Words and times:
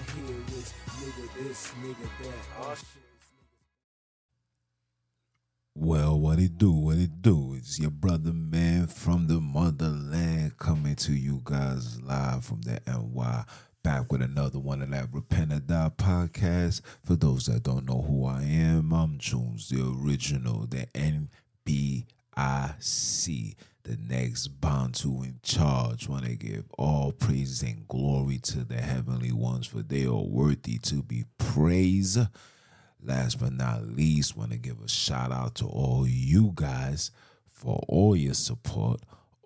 hear 0.00 0.36
is 0.58 0.72
nigga 0.98 1.34
this, 1.34 1.72
nigga 1.82 2.08
that. 2.22 2.34
Oh 2.60 2.74
shit. 2.74 2.86
Well, 5.78 6.18
what 6.18 6.38
it 6.38 6.56
do, 6.56 6.72
what 6.72 6.96
it 6.96 7.20
do. 7.20 7.52
It's 7.54 7.78
your 7.78 7.90
brother, 7.90 8.32
man, 8.32 8.86
from 8.86 9.26
the 9.26 9.40
motherland, 9.40 10.56
coming 10.56 10.96
to 10.96 11.12
you 11.12 11.42
guys 11.44 12.00
live 12.00 12.46
from 12.46 12.62
the 12.62 12.80
NY. 12.86 13.44
Back 13.82 14.10
with 14.10 14.22
another 14.22 14.58
one 14.58 14.80
of 14.80 14.90
that 14.90 15.12
Repent 15.12 15.52
or 15.52 15.60
Die 15.60 15.90
podcast. 15.98 16.80
For 17.04 17.14
those 17.14 17.44
that 17.46 17.62
don't 17.62 17.84
know 17.84 18.00
who 18.02 18.24
I 18.24 18.42
am, 18.42 18.90
I'm 18.92 19.18
Jones, 19.18 19.68
the 19.68 19.86
original, 19.86 20.66
the 20.66 20.86
NBIC, 20.94 22.06
the 23.86 23.96
next 23.96 24.48
Bantu 24.48 25.22
in 25.22 25.38
charge. 25.42 26.08
Want 26.08 26.24
to 26.24 26.34
give 26.34 26.64
all 26.76 27.12
praises 27.12 27.62
and 27.62 27.86
glory 27.86 28.38
to 28.38 28.64
the 28.64 28.80
heavenly 28.82 29.32
ones, 29.32 29.68
for 29.68 29.82
they 29.82 30.04
are 30.06 30.14
worthy 30.14 30.78
to 30.78 31.02
be 31.02 31.24
praised. 31.38 32.18
Last 33.02 33.38
but 33.38 33.52
not 33.52 33.86
least, 33.86 34.36
want 34.36 34.50
to 34.50 34.58
give 34.58 34.80
a 34.80 34.88
shout 34.88 35.30
out 35.30 35.54
to 35.56 35.66
all 35.66 36.04
you 36.06 36.50
guys 36.54 37.12
for 37.46 37.84
all 37.88 38.16
your 38.16 38.34
support, 38.34 39.00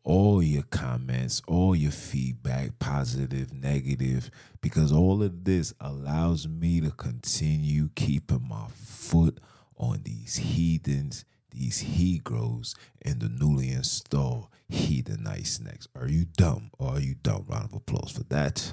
all 0.04 0.42
your 0.42 0.62
comments, 0.62 1.42
all 1.46 1.76
your 1.76 1.92
feedback, 1.92 2.78
positive, 2.78 3.52
negative, 3.52 4.30
because 4.62 4.90
all 4.90 5.22
of 5.22 5.44
this 5.44 5.74
allows 5.80 6.48
me 6.48 6.80
to 6.80 6.90
continue 6.90 7.90
keeping 7.94 8.46
my 8.48 8.66
foot 8.74 9.38
on 9.76 10.00
these 10.04 10.36
heathens, 10.36 11.26
these 11.50 11.80
Hebrews, 11.80 12.74
and 13.02 13.20
the 13.20 13.28
newly 13.28 13.70
installed 13.70 14.48
Heathenites 14.70 15.46
snacks. 15.46 15.88
Are 15.94 16.08
you 16.08 16.24
dumb 16.36 16.70
or 16.78 16.94
are 16.94 17.00
you 17.00 17.14
dumb? 17.22 17.46
Round 17.48 17.66
of 17.66 17.74
applause 17.74 18.12
for 18.12 18.22
that. 18.24 18.72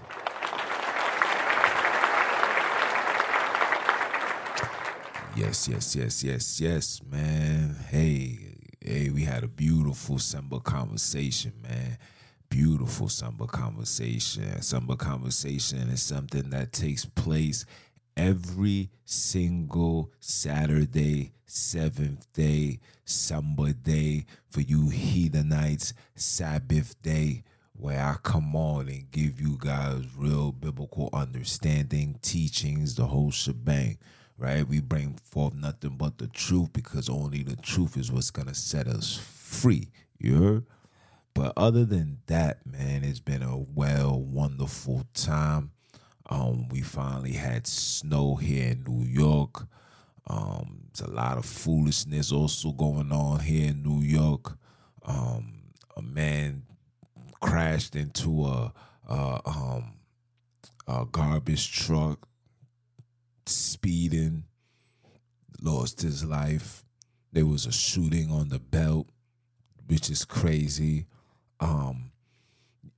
Yes, 5.35 5.67
yes, 5.67 5.95
yes, 5.95 6.23
yes, 6.23 6.59
yes, 6.59 7.01
man. 7.03 7.75
Hey, 7.89 8.55
hey, 8.83 9.09
we 9.11 9.21
had 9.23 9.43
a 9.43 9.47
beautiful 9.47 10.17
summer 10.17 10.59
conversation, 10.59 11.53
man. 11.61 11.99
Beautiful 12.49 13.07
summer 13.07 13.45
conversation. 13.45 14.61
Summer 14.63 14.95
conversation 14.95 15.89
is 15.89 16.01
something 16.01 16.49
that 16.49 16.71
takes 16.73 17.05
place 17.05 17.65
every 18.17 18.89
single 19.05 20.11
Saturday, 20.19 21.31
seventh 21.45 22.31
day, 22.33 22.79
summer 23.05 23.71
day 23.71 24.25
for 24.49 24.61
you 24.61 24.89
heathenites, 24.89 25.93
Sabbath 26.15 27.01
day, 27.01 27.43
where 27.73 28.03
I 28.03 28.17
come 28.23 28.55
on 28.55 28.89
and 28.89 29.09
give 29.11 29.39
you 29.39 29.57
guys 29.59 30.03
real 30.17 30.51
biblical 30.51 31.09
understanding, 31.13 32.19
teachings, 32.21 32.95
the 32.95 33.05
whole 33.05 33.31
shebang 33.31 33.97
right? 34.37 34.67
We 34.67 34.79
bring 34.79 35.15
forth 35.25 35.55
nothing 35.55 35.97
but 35.97 36.17
the 36.19 36.27
truth 36.27 36.71
because 36.73 37.09
only 37.09 37.43
the 37.43 37.55
truth 37.55 37.97
is 37.97 38.11
what's 38.11 38.31
gonna 38.31 38.53
set 38.53 38.87
us 38.87 39.17
free. 39.17 39.89
You 40.19 40.35
heard? 40.35 40.65
But 41.33 41.53
other 41.55 41.85
than 41.85 42.19
that, 42.27 42.65
man, 42.65 43.03
it's 43.03 43.19
been 43.19 43.43
a 43.43 43.57
well, 43.57 44.19
wonderful 44.19 45.05
time. 45.13 45.71
Um, 46.29 46.67
we 46.69 46.81
finally 46.81 47.33
had 47.33 47.67
snow 47.67 48.35
here 48.35 48.71
in 48.71 48.83
New 48.83 49.05
York. 49.05 49.67
Um, 50.27 50.83
there's 50.93 51.09
a 51.09 51.13
lot 51.13 51.37
of 51.37 51.45
foolishness 51.45 52.31
also 52.31 52.71
going 52.71 53.11
on 53.11 53.39
here 53.39 53.69
in 53.69 53.83
New 53.83 54.01
York. 54.01 54.57
Um, 55.05 55.73
a 55.95 56.01
man 56.01 56.63
crashed 57.39 57.95
into 57.95 58.45
a, 58.45 58.73
a 59.07 59.41
um 59.45 59.93
a 60.87 61.05
garbage 61.05 61.71
truck 61.71 62.27
speeding, 63.45 64.43
lost 65.61 66.01
his 66.01 66.23
life. 66.23 66.85
There 67.31 67.45
was 67.45 67.65
a 67.65 67.71
shooting 67.71 68.31
on 68.31 68.49
the 68.49 68.59
belt, 68.59 69.07
which 69.87 70.09
is 70.09 70.23
crazy. 70.23 71.07
Um, 71.59 72.11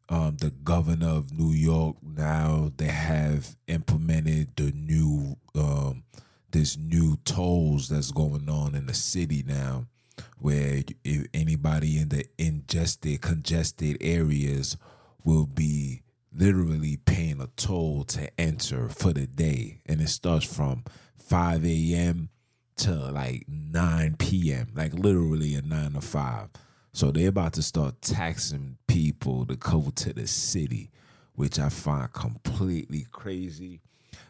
um, 0.09 0.37
the 0.37 0.49
governor 0.49 1.09
of 1.09 1.37
New 1.37 1.51
York 1.51 1.97
now 2.01 2.71
they 2.77 2.87
have 2.87 3.55
implemented 3.67 4.55
the 4.55 4.71
new 4.71 5.37
um, 5.55 6.03
this 6.51 6.77
new 6.77 7.17
tolls 7.25 7.89
that's 7.89 8.11
going 8.11 8.49
on 8.49 8.75
in 8.75 8.87
the 8.87 8.93
city 8.93 9.43
now, 9.45 9.85
where 10.39 10.83
if 11.03 11.27
anybody 11.33 11.99
in 11.99 12.09
the 12.09 12.25
ingested 12.37 13.21
congested 13.21 13.97
areas 14.01 14.77
will 15.23 15.45
be 15.45 16.01
literally 16.33 16.97
paying 16.97 17.41
a 17.41 17.47
toll 17.55 18.03
to 18.05 18.29
enter 18.39 18.89
for 18.89 19.13
the 19.13 19.27
day. 19.27 19.79
And 19.85 20.01
it 20.01 20.09
starts 20.09 20.45
from 20.45 20.83
5 21.17 21.65
a.m. 21.65 22.29
to 22.77 22.93
like 23.11 23.45
9 23.47 24.15
p.m., 24.17 24.69
like 24.75 24.93
literally 24.93 25.55
a 25.55 25.61
9 25.61 25.93
to 25.93 26.01
5. 26.01 26.49
So 26.91 27.11
they're 27.11 27.29
about 27.29 27.53
to 27.53 27.61
start 27.61 28.01
taxing 28.01 28.77
people 28.87 29.45
to 29.45 29.55
go 29.55 29.91
to 29.95 30.13
the 30.13 30.27
city, 30.27 30.89
which 31.33 31.59
I 31.59 31.69
find 31.69 32.11
completely 32.11 33.05
crazy. 33.11 33.81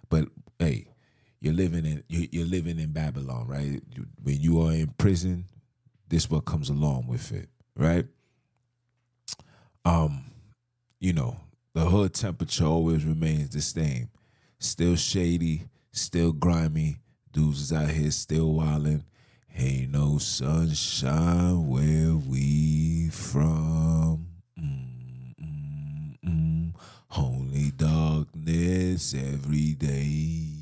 But 0.10 0.28
hey, 0.60 0.88
you're 1.40 1.54
living 1.54 1.86
in 1.86 2.04
you're 2.08 2.46
living 2.46 2.80
in 2.80 2.92
Babylon, 2.92 3.48
right? 3.48 3.82
When 4.22 4.40
you 4.40 4.62
are 4.62 4.74
in 4.74 4.88
prison, 4.98 5.46
this 6.10 6.30
what 6.30 6.46
comes 6.46 6.70
along 6.70 7.08
with 7.08 7.32
it, 7.32 7.50
right? 7.76 8.06
Um, 9.86 10.26
you 11.00 11.14
know, 11.14 11.40
the 11.74 11.86
hood 11.86 12.14
temperature 12.14 12.66
always 12.66 13.06
remains 13.06 13.50
the 13.50 13.62
same. 13.62 14.10
Still 14.60 14.96
shady, 14.96 15.64
still 15.92 16.34
grimy. 16.34 16.98
Dudes 17.32 17.62
is 17.62 17.74
out 17.74 17.90
here 17.90 18.12
still 18.12 18.54
wildin'. 18.54 19.04
Ain't 19.60 19.92
no 19.92 20.18
sunshine 20.18 21.68
where 21.68 22.16
we 22.16 23.10
from. 23.10 24.28
Mm, 24.58 25.36
mm, 25.42 26.18
mm. 26.26 26.74
Only 27.18 27.72
darkness 27.72 29.14
every 29.14 29.74
day. 29.74 30.54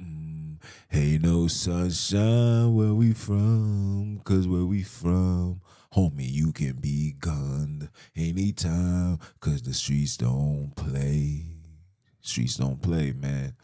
Mm. 0.00 0.58
Ain't 0.92 1.22
no 1.22 1.48
sunshine 1.48 2.74
where 2.74 2.92
we 2.92 3.14
from, 3.14 4.20
cause 4.24 4.46
where 4.46 4.66
we 4.66 4.82
from 4.82 5.62
Homie, 5.94 6.30
you 6.30 6.52
can 6.52 6.72
be 6.80 7.14
gunned 7.20 7.90
anytime, 8.16 9.18
cause 9.40 9.60
the 9.60 9.74
streets 9.74 10.16
don't 10.16 10.72
play. 10.74 11.44
Streets 12.22 12.56
don't 12.56 12.80
play, 12.80 13.12
man. 13.12 13.54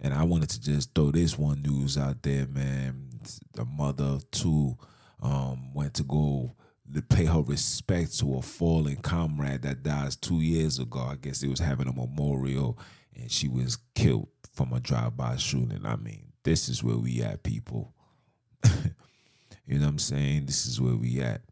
And 0.00 0.12
I 0.12 0.24
wanted 0.24 0.50
to 0.50 0.60
just 0.60 0.94
throw 0.94 1.10
this 1.10 1.38
one 1.38 1.62
news 1.62 1.96
out 1.96 2.22
there, 2.22 2.46
man. 2.46 3.10
The 3.54 3.64
mother 3.64 4.18
two 4.30 4.76
um, 5.22 5.72
went 5.72 5.94
to 5.94 6.02
go 6.02 6.54
to 6.92 7.02
pay 7.02 7.24
her 7.24 7.40
respect 7.40 8.18
to 8.18 8.36
a 8.36 8.42
fallen 8.42 8.96
comrade 8.96 9.62
that 9.62 9.82
died 9.82 10.16
two 10.20 10.40
years 10.40 10.78
ago. 10.78 11.00
I 11.00 11.16
guess 11.16 11.40
they 11.40 11.48
was 11.48 11.60
having 11.60 11.88
a 11.88 11.92
memorial 11.92 12.78
and 13.16 13.30
she 13.30 13.48
was 13.48 13.78
killed 13.94 14.28
from 14.52 14.72
a 14.72 14.80
drive-by 14.80 15.36
shooting. 15.36 15.84
I 15.84 15.96
mean, 15.96 16.32
this 16.42 16.68
is 16.68 16.82
where 16.82 16.96
we 16.96 17.22
at, 17.22 17.42
people. 17.42 17.94
you 18.64 19.78
know 19.78 19.86
what 19.86 19.88
I'm 19.88 19.98
saying? 19.98 20.46
This 20.46 20.66
is 20.66 20.80
where 20.80 20.94
we 20.94 21.20
at. 21.20 21.42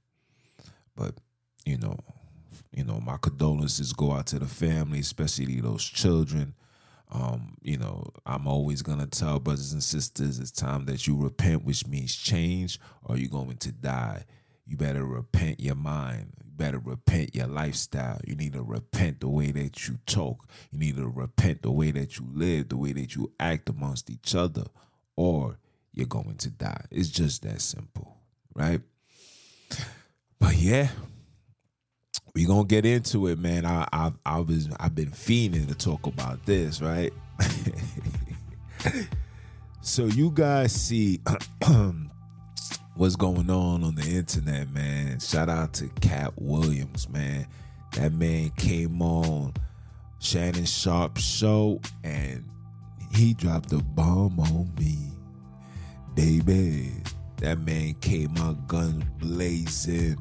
But 0.95 1.15
you 1.65 1.79
know, 1.79 1.97
you 2.75 2.85
know, 2.85 3.01
my 3.01 3.17
condolences 3.17 3.93
go 3.93 4.13
out 4.13 4.27
to 4.29 4.39
the 4.39 4.47
family, 4.47 5.01
especially 5.01 5.61
those 5.61 5.85
children. 5.85 6.55
Um, 7.13 7.59
you 7.63 7.77
know, 7.77 8.11
I'm 8.25 8.47
always 8.47 8.81
gonna 8.81 9.07
tell 9.07 9.39
brothers 9.39 9.73
and 9.73 9.83
sisters 9.83 10.39
it's 10.39 10.51
time 10.51 10.87
that 10.87 11.07
you 11.07 11.15
repent, 11.17 11.65
which 11.65 11.87
means 11.87 12.17
change, 12.17 12.81
or 13.05 13.19
you're 13.19 13.29
going 13.29 13.59
to 13.59 13.73
die. 13.73 14.25
You 14.67 14.77
better 14.79 15.05
repent 15.05 15.61
your 15.61 15.75
mind. 15.75 16.33
You 16.43 16.51
better 16.57 16.79
repent 16.79 17.35
your 17.35 17.49
lifestyle. 17.49 18.21
You 18.27 18.35
need 18.35 18.55
to 18.55 18.63
repent 18.63 19.21
the 19.21 19.29
way 19.29 19.51
that 19.53 19.87
you 19.87 19.99
talk. 20.07 20.49
You 20.71 20.79
need 20.79 20.97
to 20.97 21.07
repent 21.07 21.63
the 21.63 21.71
way 21.71 21.91
that 21.91 22.19
you 22.19 22.27
live, 22.33 22.71
the 22.71 22.79
way 22.79 22.93
that 22.93 23.15
you 23.15 23.33
act 23.39 23.69
amongst 23.69 24.09
each 24.09 24.35
other, 24.35 24.65
or 25.15 25.59
you're 25.93 26.07
going 26.07 26.37
to 26.37 26.51
die. 26.51 26.87
It's 26.91 27.11
just 27.11 27.43
that 27.43 27.61
simple, 27.61 28.17
right? 28.55 28.81
But 30.39 30.57
yeah, 30.57 30.89
we 32.35 32.47
gonna 32.47 32.65
get 32.65 32.87
into 32.87 33.27
it, 33.27 33.39
man. 33.39 33.67
I 33.67 33.87
I 33.93 34.13
I 34.25 34.41
was 34.41 34.69
I've 34.81 34.95
been 34.95 35.11
fiending 35.11 35.69
to 35.69 35.75
talk 35.75 36.07
about 36.07 36.45
this, 36.47 36.81
right? 36.81 37.13
so 39.83 40.07
you 40.07 40.31
guys 40.31 40.73
see 40.73 41.21
what's 42.97 43.17
going 43.17 43.51
on 43.51 43.85
on 43.85 43.95
the 43.95 44.17
internet, 44.17 44.71
man. 44.71 45.21
Shout 45.21 45.51
out 45.51 45.75
to 45.75 45.89
Katt 46.01 46.33
Williams, 46.37 47.09
man. 47.11 47.47
That 47.97 48.15
man 48.15 48.51
came 48.57 49.03
on 49.03 49.53
Shannon 50.19 50.65
Sharpe's 50.65 51.23
show 51.23 51.81
and 52.03 52.49
he 53.15 53.35
dropped 53.35 53.73
a 53.73 53.83
bomb 53.83 54.41
on 54.41 54.73
me, 54.79 54.97
baby. 56.15 56.93
That 57.43 57.59
man 57.59 57.93
came 57.95 58.35
out 58.39 58.69
guns 58.69 59.05
blazing 59.19 60.17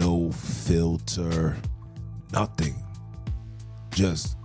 no 0.00 0.30
filter, 0.32 1.56
nothing. 2.32 2.74
just 3.92 4.36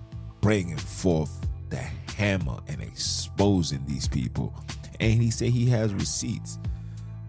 bringing 0.42 0.77
forth 0.77 1.48
the 1.69 1.77
hammer 2.15 2.57
and 2.68 2.81
exposing 2.81 3.86
these 3.86 4.07
people. 4.07 4.56
And 5.00 5.21
he 5.21 5.31
said 5.31 5.50
he 5.50 5.65
has 5.68 5.94
receipts. 5.94 6.59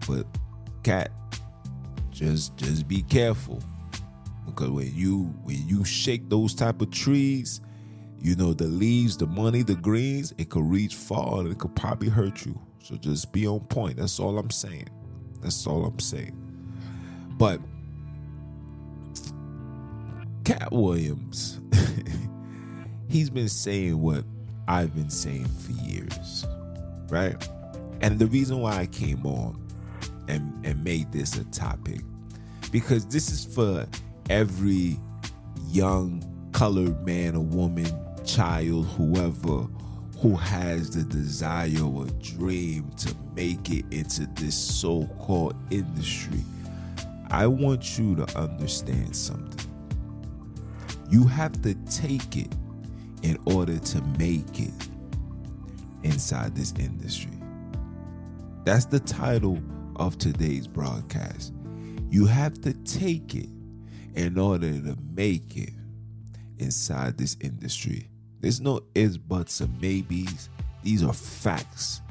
But 0.07 0.25
Katt, 0.83 1.11
just 2.11 2.55
just 2.57 2.87
be 2.87 3.01
careful. 3.03 3.61
Because 4.45 4.69
when 4.69 4.93
you 4.95 5.23
when 5.43 5.67
you 5.67 5.83
shake 5.85 6.29
those 6.29 6.53
type 6.55 6.81
of 6.81 6.91
trees, 6.91 7.61
you 8.19 8.35
know 8.35 8.53
the 8.53 8.65
leaves, 8.67 9.17
the 9.17 9.27
money, 9.27 9.63
the 9.63 9.75
greens, 9.75 10.33
it 10.37 10.49
could 10.49 10.65
reach 10.65 10.95
far 10.95 11.39
and 11.41 11.51
it 11.51 11.59
could 11.59 11.75
probably 11.75 12.09
hurt 12.09 12.45
you. 12.45 12.59
So 12.83 12.95
just 12.95 13.31
be 13.33 13.47
on 13.47 13.61
point. 13.61 13.97
That's 13.97 14.19
all 14.19 14.37
I'm 14.37 14.51
saying. 14.51 14.89
That's 15.41 15.67
all 15.67 15.85
I'm 15.85 15.99
saying. 15.99 16.37
But 17.37 17.59
Katt 20.43 20.71
Williams, 20.71 21.61
he's 23.07 23.29
been 23.29 23.49
saying 23.49 24.01
what 24.01 24.25
I've 24.67 24.93
been 24.93 25.09
saying 25.09 25.47
for 25.47 25.71
years, 25.71 26.45
right? 27.09 27.35
And 28.01 28.19
the 28.19 28.27
reason 28.27 28.59
why 28.59 28.77
I 28.77 28.85
came 28.87 29.25
on 29.25 29.59
and, 30.27 30.65
and 30.65 30.83
made 30.83 31.11
this 31.11 31.37
a 31.37 31.45
topic, 31.45 32.01
because 32.71 33.05
this 33.05 33.31
is 33.31 33.45
for 33.45 33.85
every 34.29 34.97
young 35.69 36.23
colored 36.51 37.05
man 37.05 37.35
or 37.35 37.43
woman, 37.43 37.87
child, 38.25 38.85
whoever 38.87 39.67
who 40.23 40.35
has 40.37 40.89
the 40.91 41.03
desire 41.03 41.83
or 41.83 42.05
dream 42.21 42.89
to 42.97 43.13
make 43.35 43.69
it 43.69 43.83
into 43.91 44.25
this 44.35 44.55
so 44.55 45.05
called 45.19 45.53
industry. 45.69 46.39
I 47.29 47.45
want 47.47 47.99
you 47.99 48.15
to 48.15 48.39
understand 48.39 49.13
something. 49.13 49.62
You 51.13 51.25
have 51.25 51.61
to 51.61 51.75
take 51.91 52.37
it 52.37 52.51
in 53.21 53.37
order 53.45 53.77
to 53.77 54.01
make 54.17 54.59
it 54.59 54.73
inside 56.01 56.55
this 56.55 56.73
industry. 56.79 57.37
That's 58.63 58.85
the 58.85 58.99
title 58.99 59.61
of 59.97 60.17
today's 60.17 60.65
broadcast. 60.65 61.53
You 62.09 62.25
have 62.25 62.59
to 62.61 62.73
take 62.73 63.35
it 63.35 63.47
in 64.15 64.39
order 64.39 64.71
to 64.71 64.97
make 65.13 65.55
it 65.55 65.73
inside 66.57 67.19
this 67.19 67.37
industry. 67.41 68.09
There's 68.39 68.59
no 68.59 68.81
is, 68.95 69.19
buts, 69.19 69.61
or 69.61 69.69
maybes. 69.79 70.49
These 70.81 71.03
are 71.03 71.13
facts. 71.13 72.01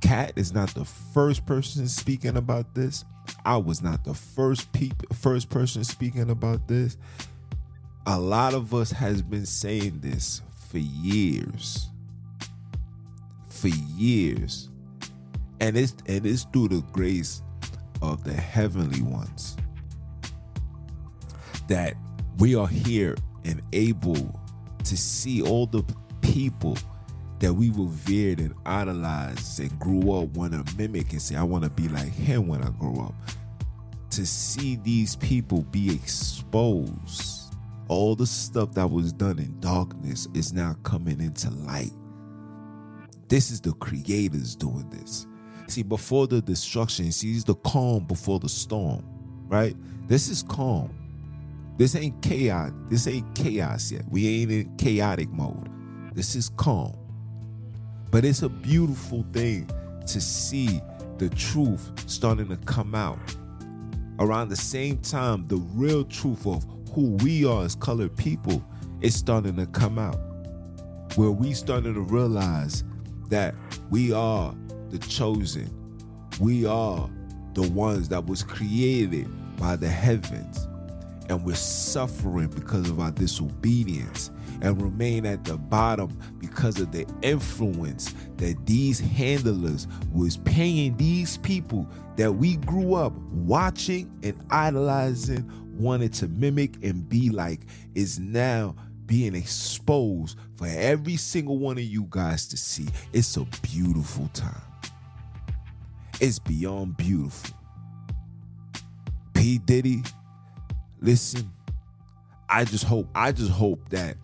Katt 0.00 0.32
is 0.34 0.52
not 0.52 0.70
the 0.70 0.84
first 0.84 1.46
person 1.46 1.86
speaking 1.86 2.36
about 2.36 2.74
this. 2.74 3.04
I 3.44 3.56
was 3.56 3.82
not 3.82 4.02
the 4.02 4.14
first 4.14 4.72
peop- 4.72 5.14
first 5.14 5.48
person 5.48 5.84
speaking 5.84 6.28
about 6.28 6.66
this 6.66 6.96
a 8.06 8.18
lot 8.18 8.54
of 8.54 8.74
us 8.74 8.90
has 8.90 9.22
been 9.22 9.46
saying 9.46 10.00
this 10.00 10.42
for 10.68 10.78
years. 10.78 11.88
For 13.48 13.68
years. 13.68 14.68
And 15.60 15.76
it's 15.76 15.94
and 16.06 16.26
it's 16.26 16.42
through 16.44 16.68
the 16.68 16.82
grace 16.92 17.42
of 18.00 18.24
the 18.24 18.32
heavenly 18.32 19.02
ones 19.02 19.56
that 21.68 21.94
we 22.38 22.56
are 22.56 22.66
here 22.66 23.16
and 23.44 23.62
able 23.72 24.40
to 24.82 24.96
see 24.96 25.40
all 25.40 25.66
the 25.66 25.84
people 26.20 26.76
that 27.38 27.54
we 27.54 27.70
revered 27.70 28.40
and 28.40 28.54
idolized 28.66 29.60
and 29.60 29.78
grew 29.78 30.12
up 30.12 30.28
want 30.30 30.52
to 30.52 30.76
mimic 30.76 31.12
and 31.12 31.22
say 31.22 31.36
i 31.36 31.42
want 31.42 31.62
to 31.62 31.70
be 31.70 31.88
like 31.88 32.12
him 32.12 32.48
when 32.48 32.62
i 32.62 32.70
grow 32.70 33.06
up. 33.06 33.14
To 34.10 34.26
see 34.26 34.76
these 34.82 35.14
people 35.16 35.62
be 35.70 35.94
exposed 35.94 37.41
all 37.88 38.14
the 38.14 38.26
stuff 38.26 38.72
that 38.74 38.90
was 38.90 39.12
done 39.12 39.38
in 39.38 39.58
darkness 39.60 40.28
is 40.34 40.52
now 40.52 40.76
coming 40.82 41.20
into 41.20 41.50
light. 41.50 41.92
This 43.28 43.50
is 43.50 43.60
the 43.60 43.72
creators 43.72 44.54
doing 44.54 44.88
this. 44.90 45.26
See, 45.68 45.82
before 45.82 46.26
the 46.26 46.42
destruction, 46.42 47.10
sees 47.12 47.44
the 47.44 47.54
calm 47.54 48.04
before 48.04 48.38
the 48.38 48.48
storm, 48.48 49.04
right? 49.48 49.74
This 50.06 50.28
is 50.28 50.42
calm. 50.42 50.90
This 51.78 51.96
ain't 51.96 52.20
chaos. 52.22 52.72
This 52.90 53.06
ain't 53.08 53.34
chaos 53.34 53.90
yet. 53.90 54.02
We 54.10 54.28
ain't 54.28 54.50
in 54.52 54.76
chaotic 54.76 55.30
mode. 55.30 55.70
This 56.14 56.34
is 56.34 56.50
calm. 56.50 56.94
But 58.10 58.24
it's 58.26 58.42
a 58.42 58.48
beautiful 58.48 59.24
thing 59.32 59.70
to 60.06 60.20
see 60.20 60.80
the 61.16 61.30
truth 61.30 61.90
starting 62.06 62.48
to 62.48 62.56
come 62.58 62.94
out. 62.94 63.18
Around 64.18 64.50
the 64.50 64.56
same 64.56 64.98
time, 64.98 65.46
the 65.46 65.56
real 65.56 66.04
truth 66.04 66.46
of 66.46 66.66
who 66.92 67.16
we 67.22 67.44
are 67.44 67.64
as 67.64 67.74
colored 67.74 68.16
people 68.16 68.62
is 69.00 69.14
starting 69.14 69.56
to 69.56 69.66
come 69.66 69.98
out. 69.98 70.18
Where 71.16 71.30
we 71.30 71.52
starting 71.52 71.94
to 71.94 72.00
realize 72.00 72.84
that 73.28 73.54
we 73.90 74.12
are 74.12 74.54
the 74.90 74.98
chosen. 74.98 75.70
We 76.40 76.66
are 76.66 77.08
the 77.54 77.68
ones 77.70 78.08
that 78.10 78.26
was 78.26 78.42
created 78.42 79.28
by 79.58 79.76
the 79.76 79.88
heavens. 79.88 80.68
And 81.28 81.44
we're 81.44 81.54
suffering 81.54 82.48
because 82.48 82.90
of 82.90 83.00
our 83.00 83.10
disobedience 83.10 84.30
and 84.60 84.80
remain 84.80 85.26
at 85.26 85.44
the 85.44 85.56
bottom 85.56 86.16
because 86.38 86.78
of 86.78 86.92
the 86.92 87.06
influence 87.22 88.14
that 88.36 88.66
these 88.66 89.00
handlers 89.00 89.88
was 90.12 90.36
paying 90.38 90.96
these 90.96 91.38
people 91.38 91.88
that 92.16 92.32
we 92.32 92.56
grew 92.56 92.94
up 92.94 93.12
watching 93.32 94.10
and 94.22 94.36
idolizing 94.50 95.50
wanted 95.72 96.12
to 96.14 96.28
mimic 96.28 96.82
and 96.82 97.08
be 97.08 97.30
like 97.30 97.60
is 97.94 98.18
now 98.18 98.74
being 99.06 99.34
exposed 99.34 100.38
for 100.56 100.66
every 100.66 101.16
single 101.16 101.58
one 101.58 101.76
of 101.76 101.84
you 101.84 102.06
guys 102.08 102.46
to 102.48 102.56
see. 102.56 102.86
It's 103.12 103.36
a 103.36 103.44
beautiful 103.62 104.28
time. 104.32 104.62
It's 106.20 106.38
beyond 106.38 106.96
beautiful. 106.96 107.56
P. 109.34 109.58
Diddy, 109.58 110.02
listen, 111.00 111.50
I 112.48 112.64
just 112.64 112.84
hope, 112.84 113.08
I 113.14 113.32
just 113.32 113.50
hope 113.50 113.88
that 113.90 114.16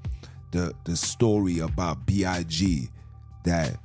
the 0.53 0.73
the 0.85 0.97
story 0.97 1.59
about 1.59 2.06
B.I.G. 2.06 2.89
that 3.44 3.79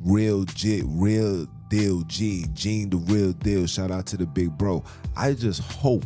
real 0.00 0.44
G, 0.44 0.82
real 0.84 1.46
deal 1.68 2.02
Gene, 2.02 2.52
Gene 2.54 2.90
the 2.90 2.96
real 2.96 3.32
deal. 3.32 3.66
Shout 3.66 3.90
out 3.90 4.06
to 4.06 4.16
the 4.16 4.26
big 4.26 4.56
bro. 4.58 4.82
I 5.16 5.34
just 5.34 5.60
hope 5.60 6.04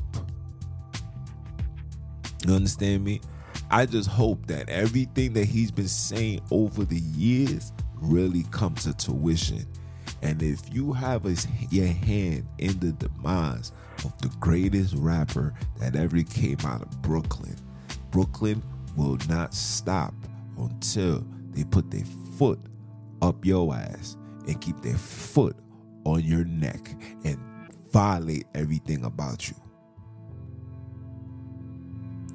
you 2.49 2.55
understand 2.55 3.05
me? 3.05 3.21
I 3.71 3.87
just 3.87 4.09
hope 4.09 4.47
that 4.47 4.69
everything 4.69 5.33
that 5.35 5.47
he's 5.47 5.71
been 5.71 5.89
saying 5.89 6.41
over 6.51 6.85
the 6.85 7.01
years 7.01 7.73
really 7.95 8.45
comes 8.51 8.85
to 8.85 8.95
tuition. 8.95 9.67
And 10.23 10.43
if 10.43 10.61
you 10.73 10.93
have 10.93 11.27
a, 11.27 11.35
your 11.71 11.87
hand 11.87 12.47
in 12.59 12.79
the 12.79 12.93
demise 12.93 13.73
of 14.05 14.17
the 14.23 14.29
greatest 14.41 14.95
rapper 14.97 15.55
that 15.79 15.97
ever 15.97 16.23
came 16.23 16.59
out 16.65 16.83
of 16.83 17.03
Brooklyn, 17.03 17.57
Brooklyn 18.11 18.63
will 18.97 19.19
not 19.29 19.55
stop 19.55 20.15
until 20.59 21.27
they 21.51 21.65
put 21.65 21.91
their 21.91 22.05
foot 22.39 22.59
up 23.23 23.45
your 23.45 23.75
ass 23.75 24.17
and 24.47 24.61
keep 24.61 24.81
their 24.81 24.97
foot 24.97 25.57
on 26.05 26.23
your 26.23 26.45
neck 26.45 26.95
and 27.25 27.39
violate 27.93 28.47
everything 28.55 29.05
about 29.05 29.49
you. 29.49 29.57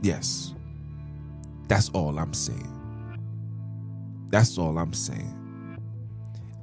Yes. 0.01 0.53
That's 1.67 1.89
all 1.89 2.17
I'm 2.19 2.33
saying. 2.33 2.67
That's 4.29 4.57
all 4.57 4.77
I'm 4.77 4.93
saying. 4.93 5.37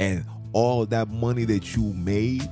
And 0.00 0.24
all 0.52 0.86
that 0.86 1.08
money 1.08 1.44
that 1.44 1.76
you 1.76 1.82
made 1.94 2.48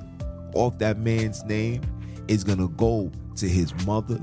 off 0.55 0.79
that 0.79 0.99
man's 0.99 1.45
name 1.45 1.83
is 2.29 2.45
going 2.45 2.59
to 2.59 2.69
go 2.71 3.11
to 3.37 3.49
his 3.49 3.75
mother, 3.87 4.19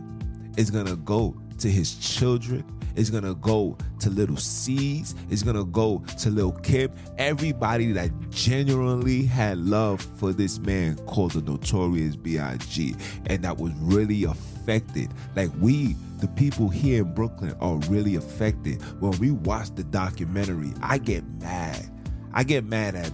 it's 0.57 0.69
going 0.69 0.85
to 0.85 0.95
go 0.95 1.35
to 1.59 1.69
his 1.69 1.95
children, 1.95 2.63
it's 2.95 3.09
gonna 3.09 3.35
go 3.35 3.77
to 3.99 4.09
little 4.09 4.37
Cease. 4.37 5.15
It's 5.29 5.43
gonna 5.43 5.65
go 5.65 6.03
to 6.19 6.29
little 6.29 6.51
Kim. 6.51 6.91
Everybody 7.17 7.91
that 7.93 8.11
genuinely 8.29 9.23
had 9.23 9.57
love 9.57 10.01
for 10.17 10.31
this 10.31 10.59
man 10.59 10.95
called 11.05 11.31
the 11.31 11.41
Notorious 11.41 12.15
B.I.G. 12.15 12.95
and 13.27 13.43
that 13.43 13.57
was 13.57 13.71
really 13.79 14.23
affected. 14.23 15.09
Like 15.35 15.49
we 15.59 15.95
the 16.19 16.27
people 16.29 16.69
here 16.69 17.03
in 17.03 17.13
Brooklyn 17.13 17.53
are 17.59 17.75
really 17.89 18.15
affected. 18.15 18.81
When 19.01 19.11
we 19.19 19.31
watch 19.31 19.75
the 19.75 19.83
documentary, 19.83 20.71
I 20.81 20.97
get 20.97 21.23
mad. 21.41 21.89
I 22.33 22.43
get 22.43 22.63
mad 22.63 22.95
at 22.95 23.11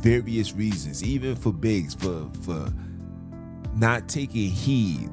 various 0.00 0.52
reasons, 0.52 1.02
even 1.02 1.36
for 1.36 1.52
Biggs, 1.52 1.94
for 1.94 2.28
for 2.42 2.72
not 3.76 4.08
taking 4.08 4.50
heed. 4.50 5.10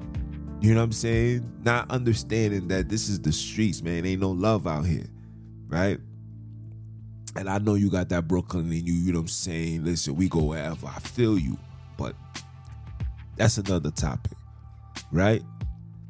You 0.60 0.74
know 0.74 0.80
what 0.80 0.86
I'm 0.86 0.92
saying? 0.92 1.62
Not 1.64 1.92
understanding 1.92 2.68
that 2.70 2.90
this 2.90 3.10
is 3.10 3.20
the 3.20 3.32
streets, 3.32 3.82
man. 3.82 4.06
Ain't 4.06 4.22
no 4.22 4.32
love 4.32 4.66
out 4.66 4.86
here, 4.86 5.06
right? 5.68 6.00
And 7.36 7.48
I 7.48 7.60
know 7.60 7.76
you 7.76 7.92
got 7.92 8.10
that 8.10 8.28
Brooklyn 8.28 8.72
in 8.72 8.86
you, 8.86 8.94
you 8.94 9.12
know 9.12 9.20
what 9.20 9.24
I'm 9.24 9.28
saying? 9.28 9.86
Listen, 9.86 10.16
we 10.16 10.28
go 10.28 10.42
wherever. 10.42 10.88
I 10.88 11.00
feel 11.00 11.38
you. 11.38 11.58
But 11.98 12.16
that's 13.36 13.58
another 13.58 13.92
topic, 13.92 14.38
right? 15.12 15.44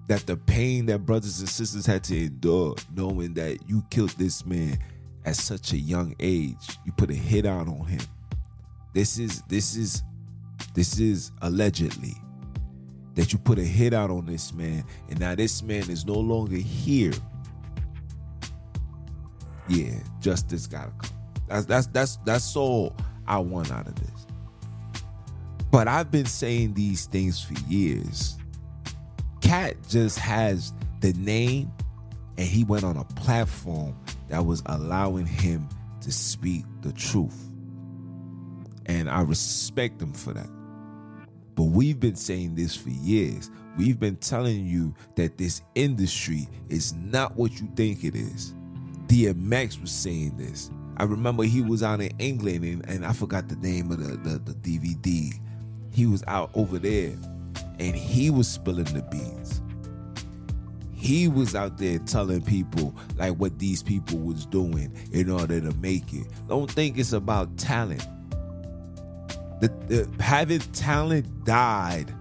that 0.08 0.26
the 0.26 0.38
pain 0.38 0.86
that 0.86 1.00
brothers 1.00 1.40
and 1.40 1.50
sisters 1.50 1.86
had 1.86 2.04
to 2.06 2.18
endure, 2.18 2.76
knowing 2.96 3.34
that 3.34 3.58
you 3.70 3.84
killed 3.90 4.12
this 4.12 4.46
man 4.46 4.80
at 5.26 5.36
such 5.36 5.74
a 5.74 5.78
young 5.78 6.16
age, 6.20 6.78
you 6.86 6.92
put 6.94 7.12
a 7.12 7.14
hit 7.14 7.46
out 7.46 7.68
on 7.68 7.86
him. 7.86 8.02
This 8.94 9.20
is 9.20 9.42
this 9.44 9.76
is 9.76 10.04
this 10.74 11.00
is 11.00 11.32
allegedly 11.42 12.16
that 13.18 13.34
you 13.34 13.40
put 13.40 13.58
a 13.58 13.64
hit 13.64 13.94
out 13.94 14.12
on 14.12 14.28
this 14.28 14.54
man, 14.54 14.84
and 15.10 15.20
now 15.20 15.34
this 15.34 15.64
man 15.64 15.90
is 15.90 16.06
no 16.06 16.14
longer 16.14 16.56
here. 16.56 17.14
Yeah, 19.68 19.96
justice 20.22 20.68
gotta 20.68 20.92
come. 20.92 21.18
That's 21.48 21.66
that's 21.66 21.88
that's 21.88 22.18
that's 22.18 22.56
all 22.56 22.96
I 23.26 23.40
want 23.40 23.72
out 23.72 23.88
of 23.88 23.96
this. 23.96 24.28
But 25.72 25.88
I've 25.88 26.12
been 26.12 26.28
saying 26.28 26.76
these 26.76 27.08
things 27.08 27.44
for 27.44 27.56
years. 27.68 28.38
Katt 29.42 29.76
just 29.90 30.20
has 30.20 30.72
the 31.00 31.12
name, 31.14 31.72
and 32.38 32.48
he 32.48 32.64
went 32.64 32.84
on 32.84 32.98
a 32.98 33.04
platform 33.04 33.96
that 34.30 34.46
was 34.46 34.62
allowing 34.68 35.26
him 35.26 35.68
to 36.02 36.12
speak 36.12 36.66
the 36.82 36.94
truth. 36.94 37.50
And 38.86 39.10
I 39.10 39.22
respect 39.22 40.00
him 40.00 40.14
for 40.14 40.34
that. 40.34 40.57
But 41.58 41.64
we've 41.64 42.00
been 42.00 42.16
saying 42.16 42.54
this 42.54 42.76
for 42.76 42.92
years. 42.92 43.50
We've 43.78 44.00
been 44.00 44.18
telling 44.18 44.68
you 44.68 44.94
that 45.16 45.40
this 45.40 45.64
industry 45.74 46.48
is 46.70 46.94
not 46.94 47.36
what 47.36 47.60
you 47.60 47.68
think 47.76 48.04
it 48.04 48.16
is. 48.16 48.54
DMX 49.08 49.82
was 49.82 49.92
saying 49.92 50.38
this. 50.38 50.70
I 50.98 51.04
remember 51.04 51.44
he 51.44 51.62
was 51.62 51.82
out 51.82 52.00
in 52.00 52.12
England 52.20 52.64
and, 52.64 52.88
and 52.88 53.06
I 53.06 53.12
forgot 53.12 53.50
the 53.50 53.56
name 53.56 53.92
of 53.92 53.98
the, 53.98 54.18
the, 54.18 54.38
the 54.38 54.54
DVD. 54.54 55.34
He 55.92 56.06
was 56.06 56.24
out 56.28 56.52
over 56.54 56.78
there 56.78 57.16
and 57.80 57.96
he 57.96 58.30
was 58.30 58.48
spilling 58.48 58.86
the 58.86 59.02
beans. 59.10 59.62
He 60.94 61.28
was 61.28 61.56
out 61.56 61.80
there 61.80 61.98
telling 62.00 62.42
people 62.42 62.96
like 63.16 63.34
what 63.34 63.58
these 63.58 63.82
people 63.82 64.20
was 64.20 64.46
doing 64.46 64.96
in 65.12 65.32
order 65.32 65.60
to 65.60 65.72
make 65.78 66.14
it. 66.14 66.28
Don't 66.48 66.70
think 66.70 67.00
it's 67.00 67.14
about 67.14 67.58
talent. 67.58 68.06
The, 69.60 69.70
the 69.88 70.24
having 70.24 70.60
talent 70.60 71.46
died 71.46 72.14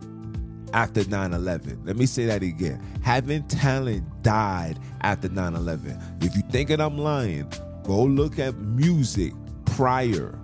after 0.73 1.02
9-11 1.05 1.87
let 1.87 1.97
me 1.97 2.07
say 2.07 2.25
that 2.26 2.43
again. 2.43 2.83
Having 3.02 3.47
talent 3.49 4.05
died 4.23 4.78
after 5.02 5.28
9-11 5.28 6.25
if 6.25 6.35
you 6.35 6.43
thinking 6.50 6.81
i'm 6.81 6.99
lying 6.99 7.50
go 7.85 8.02
look 8.02 8.38
at 8.40 8.57
music 8.59 9.33
prior 9.64 10.37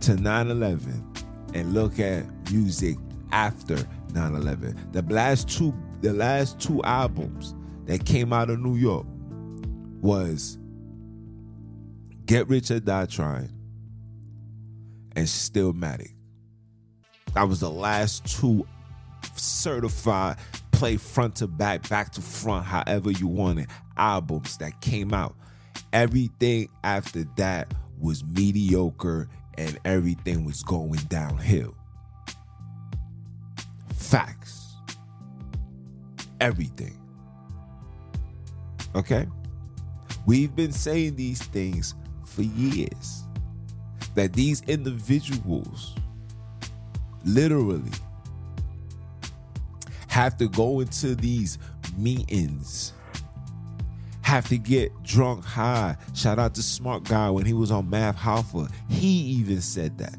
to 0.00 0.12
9-11 0.12 1.24
and 1.54 1.72
look 1.72 1.98
at 1.98 2.24
music 2.50 2.96
after 3.32 3.76
9-11 4.12 4.92
the 4.92 5.02
last 5.02 5.48
two 5.48 5.74
the 6.02 6.12
last 6.12 6.60
two 6.60 6.82
albums 6.84 7.54
that 7.86 8.04
came 8.04 8.32
out 8.32 8.50
of 8.50 8.60
new 8.60 8.76
york 8.76 9.06
was 10.02 10.58
get 12.26 12.46
rich 12.48 12.70
or 12.70 12.80
die 12.80 13.06
trying 13.06 13.50
and 15.18 15.26
Stillmatic. 15.26 16.12
That 17.34 17.48
was 17.48 17.58
the 17.58 17.70
last 17.70 18.24
two 18.38 18.64
certified 19.34 20.36
play 20.70 20.96
front 20.96 21.36
to 21.36 21.48
back, 21.48 21.88
back 21.88 22.12
to 22.12 22.20
front, 22.20 22.64
however 22.64 23.10
you 23.10 23.26
want 23.26 23.58
it, 23.58 23.66
albums 23.96 24.56
that 24.58 24.80
came 24.80 25.12
out. 25.12 25.34
Everything 25.92 26.68
after 26.84 27.24
that 27.36 27.74
was 27.98 28.24
mediocre 28.24 29.28
and 29.56 29.76
everything 29.84 30.44
was 30.44 30.62
going 30.62 31.00
downhill. 31.08 31.74
Facts. 33.96 34.76
Everything. 36.40 36.96
Okay? 38.94 39.26
We've 40.26 40.54
been 40.54 40.72
saying 40.72 41.16
these 41.16 41.42
things 41.42 41.96
for 42.24 42.42
years 42.42 43.24
that 44.18 44.32
these 44.32 44.62
individuals 44.62 45.94
literally 47.24 47.92
have 50.08 50.36
to 50.36 50.48
go 50.48 50.80
into 50.80 51.14
these 51.14 51.56
meetings 51.96 52.92
have 54.22 54.48
to 54.48 54.58
get 54.58 54.90
drunk 55.04 55.44
high. 55.44 55.96
Shout 56.14 56.40
out 56.40 56.54
to 56.56 56.62
smart 56.62 57.04
guy 57.04 57.30
when 57.30 57.46
he 57.46 57.52
was 57.52 57.70
on 57.70 57.88
math 57.88 58.16
Hoffa. 58.16 58.70
he 58.88 59.06
even 59.06 59.60
said 59.60 59.98
that. 59.98 60.16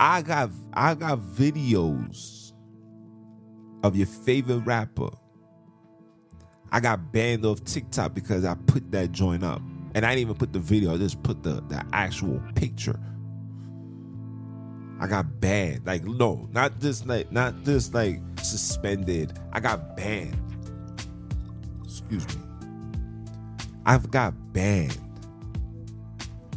I 0.00 0.22
got 0.22 0.50
i 0.74 0.94
got 0.94 1.20
videos 1.20 2.52
of 3.84 3.94
your 3.94 4.08
favorite 4.08 4.58
rapper. 4.66 5.10
I 6.72 6.80
got 6.80 7.12
banned 7.12 7.46
off 7.46 7.62
tiktok 7.64 8.12
because 8.12 8.44
i 8.44 8.54
put 8.66 8.90
that 8.90 9.12
joint 9.12 9.44
up 9.44 9.62
and 9.94 10.06
I 10.06 10.10
didn't 10.10 10.22
even 10.22 10.34
put 10.34 10.52
the 10.52 10.58
video, 10.58 10.94
I 10.94 10.98
just 10.98 11.22
put 11.22 11.42
the, 11.42 11.62
the 11.68 11.84
actual 11.92 12.42
picture. 12.54 12.98
I 15.00 15.06
got 15.06 15.40
banned. 15.40 15.84
Like, 15.84 16.04
no, 16.04 16.48
not 16.52 16.78
just 16.78 17.06
like 17.06 17.32
not 17.32 17.64
just 17.64 17.92
like 17.92 18.20
suspended. 18.40 19.38
I 19.52 19.60
got 19.60 19.96
banned. 19.96 20.36
Excuse 21.84 22.26
me. 22.28 22.42
I've 23.84 24.10
got 24.10 24.32
banned 24.52 24.96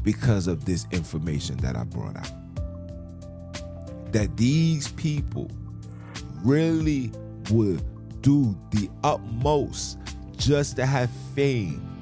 because 0.04 0.48
of 0.48 0.66
this 0.66 0.86
information 0.92 1.58
that 1.58 1.76
I 1.76 1.84
brought 1.84 2.16
out. 2.18 2.32
That 4.12 4.38
these 4.38 4.90
people 4.90 5.50
really 6.44 7.12
would 7.50 7.84
do 8.22 8.56
the 8.70 8.90
utmost 9.04 9.98
just 10.38 10.76
to 10.76 10.86
have 10.86 11.10
fame 11.34 11.95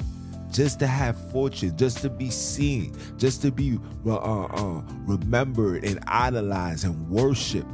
just 0.53 0.79
to 0.79 0.87
have 0.87 1.17
fortune, 1.31 1.75
just 1.75 1.97
to 1.99 2.09
be 2.09 2.29
seen, 2.29 2.95
just 3.17 3.41
to 3.41 3.51
be 3.51 3.79
uh, 4.05 4.15
uh, 4.15 4.81
remembered 5.05 5.83
and 5.83 5.99
idolized 6.07 6.85
and 6.85 7.09
worshiped. 7.09 7.67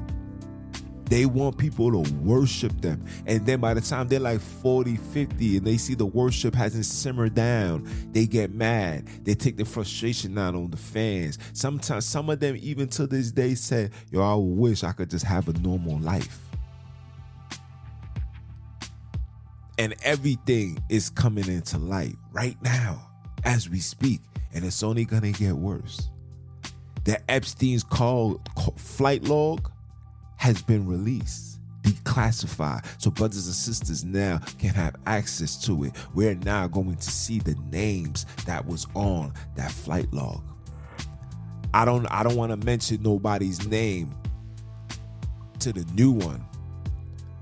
They 1.10 1.26
want 1.26 1.58
people 1.58 1.92
to 1.92 2.14
worship 2.18 2.82
them. 2.82 3.04
And 3.26 3.44
then 3.44 3.60
by 3.60 3.74
the 3.74 3.82
time 3.82 4.08
they're 4.08 4.20
like 4.20 4.40
40, 4.40 4.96
50, 4.96 5.58
and 5.58 5.66
they 5.66 5.78
see 5.78 5.96
the 5.96 6.06
worship 6.06 6.54
hasn't 6.54 6.86
simmered 6.86 7.34
down, 7.34 7.90
they 8.12 8.28
get 8.28 8.54
mad. 8.54 9.08
They 9.26 9.34
take 9.34 9.58
the 9.58 9.66
frustration 9.66 10.38
out 10.38 10.54
on 10.54 10.70
the 10.70 10.78
fans. 10.78 11.40
Sometimes, 11.54 12.06
some 12.06 12.30
of 12.30 12.40
them, 12.40 12.56
even 12.62 12.88
to 12.90 13.08
this 13.08 13.32
day, 13.32 13.56
say, 13.56 13.90
Yo, 14.12 14.22
I 14.22 14.36
wish 14.36 14.84
I 14.84 14.92
could 14.92 15.10
just 15.10 15.26
have 15.26 15.50
a 15.50 15.54
normal 15.54 16.00
life. 16.00 16.49
And 19.80 19.96
everything 20.04 20.78
is 20.90 21.10
coming 21.10 21.48
into 21.48 21.78
light 21.80 22.16
right 22.32 22.62
now 22.62 23.02
as 23.46 23.70
we 23.70 23.80
speak. 23.80 24.20
And 24.54 24.66
it's 24.66 24.84
only 24.84 25.06
going 25.06 25.22
to 25.22 25.32
get 25.32 25.54
worse. 25.54 26.10
The 27.06 27.20
epstein's 27.32 27.84
call, 27.84 28.42
flight 28.76 29.24
log 29.24 29.72
has 30.38 30.62
been 30.62 30.86
released 30.86 31.60
declassified. 31.82 32.86
So 33.02 33.10
brothers 33.10 33.48
and 33.48 33.56
sisters 33.56 34.04
now 34.04 34.40
can 34.60 34.72
have 34.72 34.96
access 35.06 35.56
to 35.66 35.86
it. 35.86 35.94
We're 36.14 36.36
now 36.36 36.68
going 36.68 36.98
to 36.98 37.10
see 37.10 37.40
the 37.40 37.56
names 37.72 38.26
that 38.46 38.66
was 38.66 38.86
on 38.96 39.34
that 39.56 39.72
flight 39.72 40.12
log. 40.12 40.44
I 41.74 41.86
don't 41.86 42.08
i 42.08 42.24
don't 42.24 42.36
want 42.36 42.52
to 42.52 42.66
mention 42.66 43.04
nobody's 43.04 43.68
name 43.68 44.12
to 45.60 45.72
the 45.72 45.86
new 45.94 46.12
one 46.12 46.44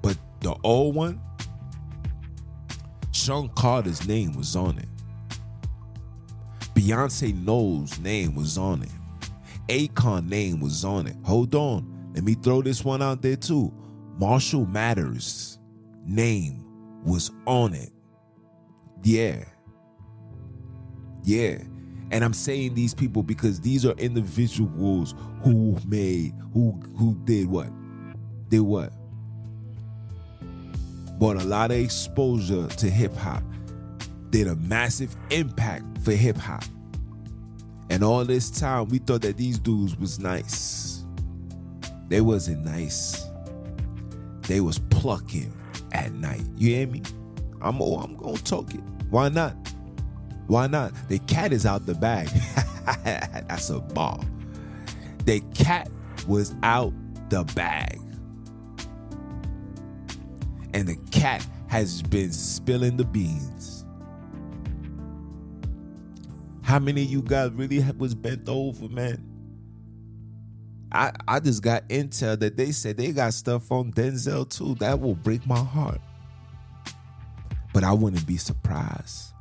but 0.01 0.17
the 0.41 0.53
old 0.65 0.95
one 0.95 1.21
Sean 3.17 3.49
Carter's 3.49 4.07
name 4.07 4.33
was 4.33 4.55
on 4.55 4.77
it. 4.77 4.87
Beyonce 6.75 7.33
Knowles' 7.43 7.99
name 7.99 8.35
was 8.35 8.57
on 8.57 8.83
it. 8.83 8.91
Akon 9.67 10.29
name 10.29 10.59
was 10.59 10.85
on 10.85 11.07
it. 11.07 11.15
Hold 11.23 11.55
on. 11.55 12.11
Let 12.13 12.23
me 12.23 12.35
throw 12.35 12.61
this 12.61 12.85
one 12.85 13.01
out 13.01 13.23
there 13.23 13.35
too. 13.35 13.73
Marshall 14.17 14.67
Mathers' 14.67 15.57
name 16.05 16.63
was 17.03 17.31
on 17.47 17.73
it. 17.73 17.91
Yeah. 19.03 19.43
Yeah. 21.23 21.57
And 22.11 22.23
I'm 22.23 22.33
saying 22.33 22.75
these 22.75 22.93
people 22.93 23.23
because 23.23 23.59
these 23.59 23.83
are 23.85 23.93
individuals 23.93 25.15
who 25.43 25.77
made 25.87 26.33
who 26.53 26.79
who 26.97 27.19
did 27.25 27.47
what? 27.47 27.69
Did 28.49 28.61
what? 28.61 28.93
Brought 31.17 31.41
a 31.41 31.45
lot 31.45 31.71
of 31.71 31.77
exposure 31.77 32.67
to 32.67 32.89
hip 32.89 33.15
hop, 33.15 33.43
did 34.29 34.47
a 34.47 34.55
massive 34.55 35.15
impact 35.29 35.85
for 36.03 36.11
hip 36.11 36.37
hop. 36.37 36.63
And 37.89 38.03
all 38.03 38.25
this 38.25 38.49
time, 38.49 38.89
we 38.89 38.99
thought 38.99 39.21
that 39.21 39.37
these 39.37 39.59
dudes 39.59 39.97
was 39.97 40.19
nice. 40.19 41.03
They 42.09 42.21
wasn't 42.21 42.65
nice. 42.65 43.25
They 44.41 44.61
was 44.61 44.79
plucking 44.79 45.53
at 45.91 46.13
night. 46.13 46.43
You 46.55 46.75
hear 46.75 46.87
me? 46.87 47.01
I'm 47.61 47.81
oh, 47.81 47.97
I'm 47.97 48.15
gonna 48.15 48.37
talk 48.37 48.73
it. 48.73 48.81
Why 49.09 49.29
not? 49.29 49.55
Why 50.47 50.67
not? 50.67 50.93
The 51.09 51.19
cat 51.19 51.51
is 51.51 51.65
out 51.65 51.85
the 51.85 51.95
bag. 51.95 52.27
That's 53.03 53.69
a 53.69 53.79
ball. 53.79 54.23
The 55.25 55.41
cat 55.53 55.89
was 56.27 56.55
out 56.63 56.93
the 57.29 57.43
bag. 57.55 57.99
And 60.77 60.87
the 60.87 60.95
cat 61.09 61.43
has 61.69 62.03
been 62.03 62.31
spilling 62.31 62.97
the 62.97 63.03
beans. 63.03 63.83
How 66.61 66.77
many 66.77 67.01
of 67.01 67.09
you 67.09 67.23
guys 67.23 67.49
really 67.53 67.83
was 67.97 68.13
bent 68.13 68.47
over, 68.47 68.87
man? 68.87 69.23
I, 70.91 71.13
I 71.27 71.39
just 71.39 71.63
got 71.63 71.89
intel 71.89 72.37
that 72.37 72.57
they 72.57 72.71
said 72.71 72.97
they 72.97 73.11
got 73.11 73.33
stuff 73.33 73.71
on 73.71 73.91
Denzel 73.91 74.47
too. 74.47 74.75
That 74.75 75.01
will 75.01 75.15
break 75.15 75.47
my 75.47 75.57
heart. 75.57 75.99
But 77.73 77.83
I 77.83 77.91
wouldn't 77.91 78.27
be 78.27 78.37
surprised. 78.37 79.33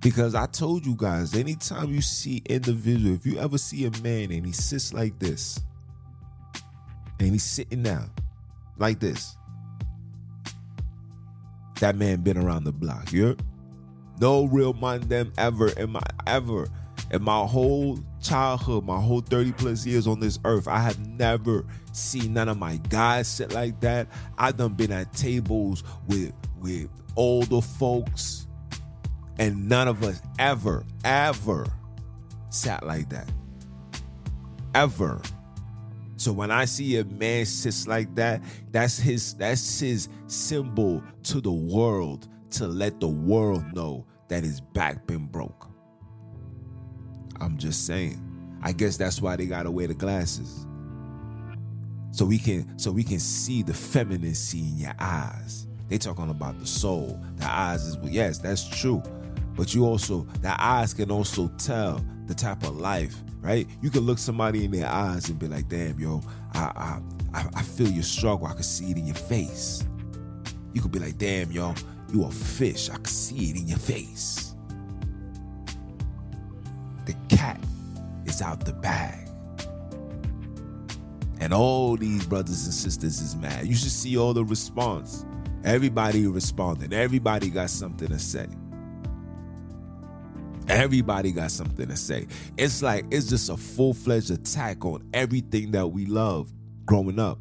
Because 0.00 0.34
I 0.34 0.46
told 0.46 0.84
you 0.84 0.96
guys, 0.96 1.36
anytime 1.36 1.94
you 1.94 2.02
see 2.02 2.42
individual, 2.46 3.14
if 3.14 3.24
you 3.24 3.38
ever 3.38 3.56
see 3.56 3.84
a 3.84 3.90
man 4.02 4.32
and 4.32 4.44
he 4.44 4.50
sits 4.50 4.92
like 4.92 5.20
this, 5.20 5.60
and 7.20 7.30
he's 7.30 7.44
sitting 7.44 7.84
down 7.84 8.10
like 8.78 8.98
this, 8.98 9.36
that 11.82 11.96
man 11.96 12.20
been 12.20 12.38
around 12.38 12.62
the 12.62 12.72
block. 12.72 13.12
You 13.12 13.36
no 14.20 14.44
real 14.44 14.72
man 14.72 15.00
them 15.00 15.32
ever 15.36 15.68
in 15.70 15.90
my 15.90 16.02
ever 16.28 16.68
in 17.10 17.22
my 17.22 17.44
whole 17.44 17.98
childhood, 18.22 18.84
my 18.84 19.00
whole 19.00 19.20
30 19.20 19.52
plus 19.52 19.84
years 19.84 20.06
on 20.06 20.20
this 20.20 20.38
earth, 20.44 20.68
I 20.68 20.78
have 20.78 21.04
never 21.06 21.66
seen 21.90 22.34
none 22.34 22.48
of 22.48 22.56
my 22.56 22.76
guys 22.88 23.26
sit 23.26 23.52
like 23.52 23.80
that. 23.80 24.06
I 24.38 24.52
done 24.52 24.74
been 24.74 24.92
at 24.92 25.12
tables 25.12 25.82
with 26.06 26.32
with 26.60 26.88
older 27.16 27.60
folks, 27.60 28.46
and 29.40 29.68
none 29.68 29.88
of 29.88 30.04
us 30.04 30.22
ever, 30.38 30.86
ever 31.04 31.66
sat 32.50 32.86
like 32.86 33.08
that. 33.10 33.28
Ever. 34.72 35.20
So 36.22 36.32
when 36.32 36.52
I 36.52 36.66
see 36.66 36.98
a 36.98 37.04
man 37.04 37.44
sits 37.46 37.88
like 37.88 38.14
that, 38.14 38.42
that's 38.70 38.96
his 38.96 39.34
that's 39.34 39.80
his 39.80 40.08
symbol 40.28 41.02
to 41.24 41.40
the 41.40 41.50
world 41.50 42.28
to 42.50 42.68
let 42.68 43.00
the 43.00 43.08
world 43.08 43.64
know 43.74 44.06
that 44.28 44.44
his 44.44 44.60
back 44.60 45.04
been 45.08 45.26
broke. 45.26 45.68
I'm 47.40 47.58
just 47.58 47.86
saying. 47.86 48.22
I 48.62 48.70
guess 48.70 48.96
that's 48.96 49.20
why 49.20 49.34
they 49.34 49.46
gotta 49.46 49.72
wear 49.72 49.88
the 49.88 49.94
glasses. 49.94 50.64
So 52.12 52.24
we 52.24 52.38
can 52.38 52.78
so 52.78 52.92
we 52.92 53.02
can 53.02 53.18
see 53.18 53.64
the 53.64 53.74
femininity 53.74 54.60
in 54.60 54.78
your 54.78 54.94
eyes. 55.00 55.66
They 55.88 55.98
talking 55.98 56.30
about 56.30 56.56
the 56.60 56.66
soul. 56.68 57.20
The 57.34 57.50
eyes 57.50 57.84
is 57.84 57.96
well, 57.96 58.10
yes, 58.10 58.38
that's 58.38 58.68
true. 58.68 59.02
But 59.56 59.74
you 59.74 59.84
also 59.84 60.26
the 60.40 60.54
eyes 60.62 60.94
can 60.94 61.10
also 61.10 61.48
tell 61.58 62.04
the 62.26 62.34
type 62.34 62.62
of 62.62 62.76
life, 62.76 63.14
right? 63.40 63.66
You 63.80 63.90
can 63.90 64.00
look 64.00 64.18
somebody 64.18 64.64
in 64.64 64.70
their 64.70 64.88
eyes 64.88 65.28
and 65.28 65.38
be 65.38 65.48
like, 65.48 65.68
damn, 65.68 65.98
yo, 65.98 66.22
I 66.54 67.00
I 67.34 67.46
I 67.54 67.62
feel 67.62 67.90
your 67.90 68.02
struggle. 68.02 68.46
I 68.46 68.54
can 68.54 68.62
see 68.62 68.90
it 68.90 68.96
in 68.96 69.06
your 69.06 69.16
face. 69.16 69.84
You 70.72 70.80
could 70.80 70.92
be 70.92 70.98
like, 70.98 71.18
damn, 71.18 71.50
yo, 71.52 71.74
you 72.12 72.24
a 72.24 72.30
fish. 72.30 72.88
I 72.90 72.94
can 72.94 73.04
see 73.04 73.50
it 73.50 73.56
in 73.56 73.68
your 73.68 73.78
face. 73.78 74.54
The 77.06 77.14
cat 77.28 77.60
is 78.24 78.40
out 78.40 78.64
the 78.64 78.72
bag. 78.72 79.28
And 81.40 81.52
all 81.52 81.96
these 81.96 82.24
brothers 82.24 82.64
and 82.64 82.72
sisters 82.72 83.20
is 83.20 83.34
mad. 83.34 83.66
You 83.66 83.74
should 83.74 83.90
see 83.90 84.16
all 84.16 84.32
the 84.32 84.44
response. 84.44 85.26
Everybody 85.64 86.26
responding. 86.26 86.92
Everybody 86.92 87.50
got 87.50 87.70
something 87.70 88.08
to 88.08 88.18
say. 88.18 88.46
Everybody 90.72 91.32
got 91.32 91.50
something 91.50 91.88
to 91.88 91.96
say. 91.96 92.26
It's 92.56 92.82
like 92.82 93.04
it's 93.10 93.28
just 93.28 93.48
a 93.50 93.56
full-fledged 93.56 94.30
attack 94.30 94.84
on 94.84 95.08
everything 95.12 95.70
that 95.72 95.86
we 95.88 96.06
love 96.06 96.52
growing 96.86 97.18
up. 97.18 97.38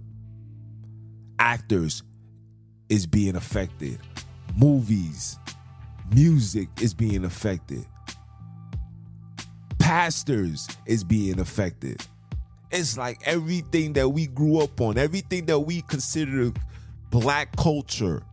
Actors 1.39 2.03
is 2.89 3.07
being 3.07 3.35
affected. 3.35 3.99
Movies, 4.57 5.39
music 6.13 6.67
is 6.81 6.93
being 6.93 7.25
affected 7.25 7.85
pastors 9.91 10.69
is 10.85 11.03
being 11.03 11.37
affected. 11.41 12.01
It's 12.71 12.97
like 12.97 13.19
everything 13.25 13.91
that 13.93 14.07
we 14.07 14.27
grew 14.27 14.59
up 14.59 14.79
on, 14.79 14.97
everything 14.97 15.47
that 15.47 15.59
we 15.59 15.81
consider 15.81 16.53
black 17.09 17.53
culture 17.57 18.23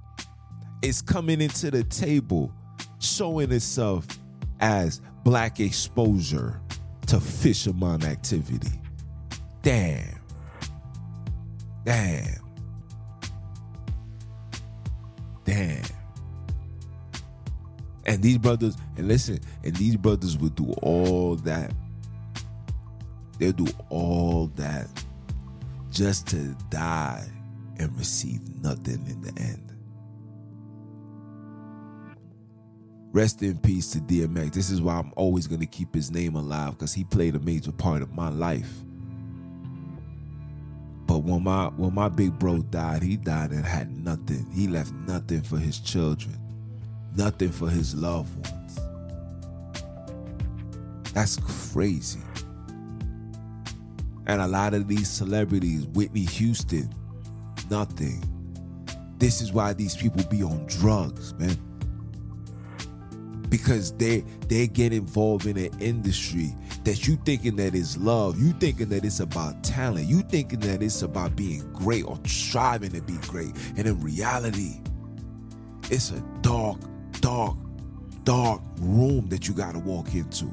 is 0.82 1.02
coming 1.02 1.40
into 1.40 1.72
the 1.72 1.82
table, 1.82 2.52
showing 3.00 3.50
itself 3.50 4.06
as 4.60 5.00
black 5.24 5.60
exposure 5.60 6.60
to 7.06 7.20
fisherman 7.20 8.04
activity. 8.04 8.80
Damn. 9.62 10.20
Damn. 11.84 12.40
Damn. 15.44 15.82
And 18.06 18.22
these 18.22 18.38
brothers, 18.38 18.76
and 18.96 19.08
listen, 19.08 19.38
and 19.64 19.74
these 19.76 19.96
brothers 19.96 20.38
will 20.38 20.48
do 20.50 20.72
all 20.82 21.36
that. 21.36 21.72
They'll 23.38 23.52
do 23.52 23.66
all 23.90 24.46
that 24.56 24.88
just 25.90 26.26
to 26.28 26.56
die 26.70 27.26
and 27.78 27.96
receive 27.98 28.40
nothing 28.62 29.04
in 29.06 29.20
the 29.20 29.40
end. 29.40 29.67
Rest 33.12 33.42
in 33.42 33.58
peace 33.58 33.90
to 33.90 33.98
DMX. 33.98 34.52
This 34.52 34.70
is 34.70 34.82
why 34.82 34.98
I'm 34.98 35.12
always 35.16 35.46
going 35.46 35.60
to 35.60 35.66
keep 35.66 35.94
his 35.94 36.10
name 36.10 36.36
alive 36.36 36.72
because 36.72 36.92
he 36.92 37.04
played 37.04 37.34
a 37.34 37.40
major 37.40 37.72
part 37.72 38.02
of 38.02 38.12
my 38.12 38.28
life. 38.28 38.70
But 41.06 41.18
when 41.18 41.42
my 41.42 41.68
when 41.68 41.94
my 41.94 42.08
big 42.08 42.38
bro 42.38 42.58
died, 42.62 43.02
he 43.02 43.16
died 43.16 43.50
and 43.50 43.64
had 43.64 43.96
nothing. 44.04 44.46
He 44.52 44.68
left 44.68 44.92
nothing 44.92 45.40
for 45.40 45.58
his 45.58 45.78
children 45.78 46.38
nothing 47.18 47.50
for 47.50 47.68
his 47.68 47.94
loved 47.94 48.34
ones. 48.48 48.80
That's 51.12 51.38
crazy. 51.72 52.20
And 54.26 54.40
a 54.40 54.46
lot 54.46 54.74
of 54.74 54.88
these 54.88 55.10
celebrities, 55.10 55.86
Whitney 55.86 56.24
Houston, 56.24 56.94
nothing. 57.70 58.22
This 59.18 59.40
is 59.40 59.52
why 59.52 59.72
these 59.72 59.96
people 59.96 60.22
be 60.24 60.42
on 60.42 60.64
drugs, 60.66 61.34
man. 61.34 61.56
Because 63.48 63.92
they 63.92 64.20
they 64.48 64.66
get 64.66 64.92
involved 64.92 65.46
in 65.46 65.56
an 65.56 65.70
industry 65.80 66.54
that 66.84 67.06
you 67.06 67.16
thinking 67.24 67.56
that 67.56 67.74
is 67.74 67.96
love, 67.96 68.40
you 68.40 68.52
thinking 68.52 68.88
that 68.90 69.04
it's 69.04 69.20
about 69.20 69.62
talent, 69.64 70.06
you 70.06 70.22
thinking 70.22 70.60
that 70.60 70.82
it's 70.82 71.02
about 71.02 71.34
being 71.36 71.70
great 71.72 72.04
or 72.04 72.18
striving 72.26 72.92
to 72.92 73.02
be 73.02 73.16
great. 73.22 73.52
And 73.76 73.86
in 73.86 74.00
reality, 74.00 74.80
it's 75.90 76.10
a 76.10 76.22
dark, 76.42 76.78
dark, 77.20 77.56
dark 78.24 78.60
room 78.80 79.28
that 79.28 79.48
you 79.48 79.54
got 79.54 79.72
to 79.72 79.78
walk 79.78 80.14
into, 80.14 80.52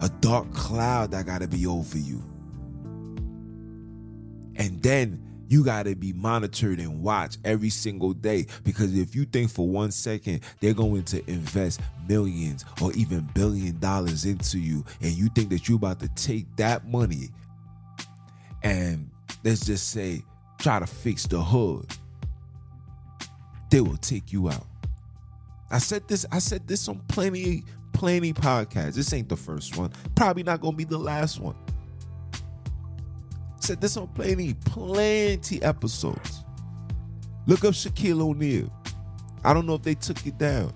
a 0.00 0.08
dark 0.20 0.52
cloud 0.52 1.12
that 1.12 1.26
got 1.26 1.40
to 1.40 1.48
be 1.48 1.66
over 1.66 1.98
you. 1.98 2.22
And 4.56 4.82
then 4.82 5.23
you 5.48 5.64
got 5.64 5.84
to 5.84 5.94
be 5.94 6.12
monitored 6.12 6.78
and 6.78 7.02
watched 7.02 7.38
every 7.44 7.70
single 7.70 8.12
day 8.12 8.46
because 8.64 8.96
if 8.96 9.14
you 9.14 9.24
think 9.24 9.50
for 9.50 9.66
one 9.68 9.90
second 9.90 10.40
they're 10.60 10.74
going 10.74 11.02
to 11.04 11.28
invest 11.30 11.80
millions 12.08 12.64
or 12.80 12.92
even 12.92 13.20
billion 13.34 13.78
dollars 13.78 14.24
into 14.24 14.58
you 14.58 14.84
and 15.00 15.12
you 15.12 15.28
think 15.34 15.50
that 15.50 15.68
you're 15.68 15.76
about 15.76 16.00
to 16.00 16.08
take 16.14 16.44
that 16.56 16.86
money 16.86 17.28
and 18.62 19.10
let's 19.44 19.64
just 19.64 19.90
say 19.90 20.22
try 20.58 20.78
to 20.78 20.86
fix 20.86 21.26
the 21.26 21.40
hood 21.40 21.86
they 23.70 23.80
will 23.80 23.96
take 23.98 24.32
you 24.32 24.48
out 24.48 24.66
I 25.74 25.78
said 25.78 26.06
this, 26.06 26.24
I 26.30 26.38
said 26.38 26.68
this 26.68 26.88
on 26.88 27.00
plenty, 27.08 27.64
plenty 27.92 28.32
podcasts. 28.32 28.94
This 28.94 29.12
ain't 29.12 29.28
the 29.28 29.36
first 29.36 29.76
one. 29.76 29.90
Probably 30.14 30.44
not 30.44 30.60
gonna 30.60 30.76
be 30.76 30.84
the 30.84 30.98
last 30.98 31.40
one. 31.40 31.56
Said 33.64 33.80
this 33.80 33.96
on 33.96 34.08
plenty, 34.08 34.52
plenty 34.52 35.62
episodes. 35.62 36.44
Look 37.46 37.64
up 37.64 37.72
Shaquille 37.72 38.20
O'Neal. 38.20 38.70
I 39.42 39.54
don't 39.54 39.64
know 39.64 39.76
if 39.76 39.82
they 39.82 39.94
took 39.94 40.26
it 40.26 40.36
down. 40.36 40.70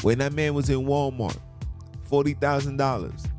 When 0.00 0.16
that 0.20 0.32
man 0.32 0.54
was 0.54 0.70
in 0.70 0.86
Walmart, 0.86 1.36
$40,000. 2.10 3.30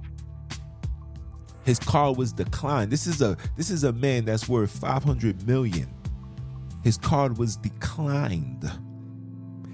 His 1.63 1.79
car 1.79 2.13
was 2.13 2.31
declined. 2.31 2.91
This 2.91 3.07
is 3.07 3.19
a 3.19 3.35
this 3.55 3.71
is 3.71 3.83
a 3.83 3.91
man 3.93 4.25
that's 4.25 4.47
worth 4.47 4.69
500 4.79 5.47
million. 5.47 5.91
His 6.83 6.99
card 6.99 7.39
was 7.39 7.57
declined. 7.57 8.71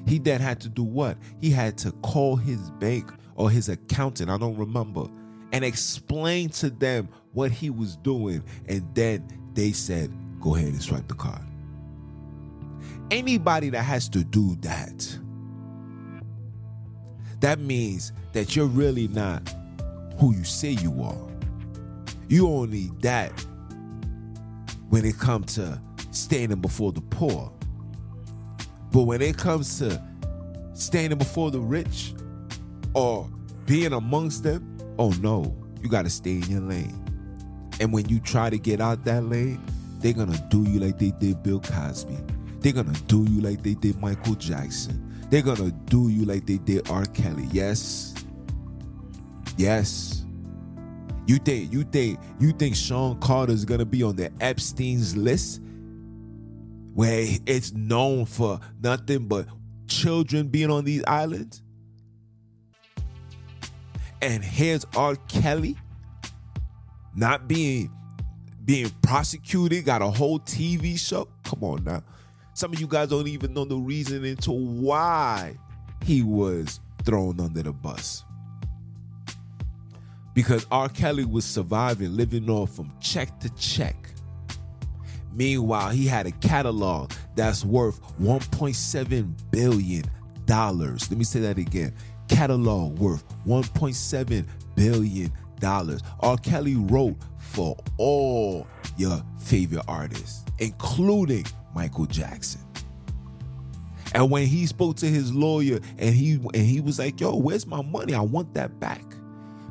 He 0.08 0.18
then 0.18 0.40
had 0.40 0.62
to 0.62 0.70
do 0.70 0.84
what? 0.84 1.18
He 1.42 1.50
had 1.50 1.78
to 1.80 1.92
call 2.04 2.38
his 2.38 2.72
bank 2.80 3.12
or 3.36 3.50
his 3.50 3.68
accountant, 3.68 4.30
I 4.30 4.38
don't 4.38 4.56
remember, 4.56 5.08
and 5.54 5.64
explain 5.64 6.50
to 6.50 6.70
them 6.70 7.08
what 7.32 7.52
he 7.52 7.70
was 7.70 7.96
doing. 7.98 8.44
And 8.68 8.84
then 8.96 9.26
they 9.54 9.72
said, 9.72 10.12
go 10.42 10.56
ahead 10.56 10.70
and 10.70 10.82
swipe 10.82 11.08
the 11.08 11.14
card. 11.14 11.44
Anybody 13.12 13.70
that 13.70 13.84
has 13.84 14.10
to 14.10 14.24
do 14.24 14.56
that, 14.62 15.20
that 17.40 17.60
means 17.60 18.12
that 18.34 18.56
you're 18.56 18.66
really 18.66 19.08
not 19.08 19.48
who 20.18 20.34
you 20.36 20.44
say 20.44 20.70
you 20.70 21.04
are. 21.04 21.28
You 22.28 22.50
only 22.50 22.90
that 23.02 23.32
when 24.90 25.06
it 25.06 25.20
comes 25.20 25.56
to 25.56 25.80
standing 26.12 26.62
before 26.62 26.92
the 26.92 27.02
poor. 27.02 27.52
But 28.92 29.04
when 29.04 29.22
it 29.22 29.38
comes 29.38 29.78
to 29.80 30.02
standing 30.74 31.20
before 31.20 31.52
the 31.52 31.60
rich 31.60 32.16
or 32.96 33.30
being 33.66 33.94
amongst 33.94 34.44
them, 34.44 34.73
oh 35.00 35.12
no, 35.22 35.56
you 35.82 35.90
got 35.90 36.04
to 36.04 36.10
stay 36.10 36.36
in 36.36 36.44
your 36.44 36.62
lane. 36.62 37.00
And 37.80 37.92
when 37.92 38.08
you 38.08 38.20
try 38.20 38.50
to 38.50 38.58
get 38.58 38.80
out 38.80 39.04
that 39.06 39.24
lane, 39.24 39.62
they're 40.00 40.14
going 40.14 40.32
to 40.32 40.42
do 40.50 40.64
you 40.70 40.80
like 40.80 41.00
they 41.00 41.12
did 41.12 41.44
Bill 41.44 41.60
Cosby. 41.60 42.18
They're 42.60 42.74
going 42.74 42.94
to 42.94 43.02
do 43.04 43.26
you 43.30 43.42
like 43.42 43.64
they 43.64 43.74
did 43.74 44.00
Michael 44.00 44.36
Jackson. 44.36 45.10
They're 45.30 45.42
going 45.42 45.58
to 45.58 45.72
do 45.72 46.10
you 46.10 46.26
like 46.26 46.46
they 46.46 46.58
did 46.58 46.90
R. 46.90 47.06
Kelly. 47.06 47.48
Yes. 47.52 48.14
Yes. 49.58 50.24
You 51.26 51.38
think 51.38 51.72
you 51.72 51.84
think 51.84 52.20
you 52.40 52.52
think 52.52 52.76
Sean 52.76 53.18
Carter 53.20 53.54
is 53.54 53.64
gonna 53.64 53.86
be 53.86 54.04
on 54.04 54.18
the 54.18 54.30
Epstein's 54.42 55.16
list, 55.16 55.62
where 56.94 57.26
it's 57.46 57.72
known 57.72 58.26
for 58.26 58.60
nothing 58.82 59.28
but 59.28 59.48
children 59.88 60.50
being 60.50 60.70
on 60.70 60.84
these 60.84 61.04
islands? 61.06 61.63
And 64.24 64.42
here's 64.42 64.86
R. 64.96 65.16
Kelly 65.28 65.76
not 67.14 67.48
being 67.48 67.92
being 68.64 68.90
prosecuted, 69.02 69.84
got 69.84 70.02
a 70.02 70.08
whole 70.08 70.40
TV 70.40 70.98
show. 70.98 71.28
Come 71.44 71.64
on 71.64 71.84
now. 71.84 72.02
Some 72.54 72.72
of 72.72 72.80
you 72.80 72.88
guys 72.88 73.10
don't 73.10 73.28
even 73.28 73.54
know 73.54 73.66
the 73.66 73.76
reason 73.76 74.24
into 74.24 74.52
why 74.52 75.58
he 76.06 76.22
was 76.24 76.80
thrown 77.04 77.42
under 77.42 77.64
the 77.64 77.74
bus 77.74 78.24
because 80.34 80.66
R. 80.72 80.88
Kelly 80.88 81.26
was 81.26 81.44
surviving, 81.44 82.16
living 82.16 82.50
off 82.50 82.76
from 82.76 82.94
check 83.02 83.38
to 83.42 83.50
check. 83.56 83.96
Meanwhile, 85.34 85.90
he 85.90 86.08
had 86.08 86.28
a 86.28 86.32
catalog 86.32 87.12
that's 87.36 87.66
worth 87.66 88.00
1.7 88.20 89.36
billion 89.52 90.04
dollars. 90.46 91.10
Let 91.10 91.18
me 91.18 91.24
say 91.24 91.40
that 91.42 91.58
again. 91.58 91.94
Catalog 92.28 92.98
worth 93.00 93.24
1.7 93.46 94.46
billion 94.76 95.32
dollars. 95.60 96.02
R. 96.20 96.38
Kelly 96.38 96.76
wrote 96.76 97.16
for 97.38 97.78
all 97.98 98.68
your 98.98 99.22
favorite 99.40 99.86
artists, 99.88 100.44
including 100.60 101.46
Michael 101.74 102.06
Jackson. 102.06 102.62
And 104.14 104.30
when 104.30 104.46
he 104.46 104.66
spoke 104.68 104.98
to 104.98 105.08
his 105.08 105.34
lawyer 105.34 105.80
and 105.98 106.14
he 106.14 106.34
and 106.34 106.56
he 106.56 106.82
was 106.82 107.00
like, 107.00 107.20
"Yo, 107.20 107.36
where's 107.36 107.66
my 107.66 107.82
money? 107.82 108.14
I 108.14 108.22
want 108.22 108.54
that 108.54 108.80
back." 108.80 109.04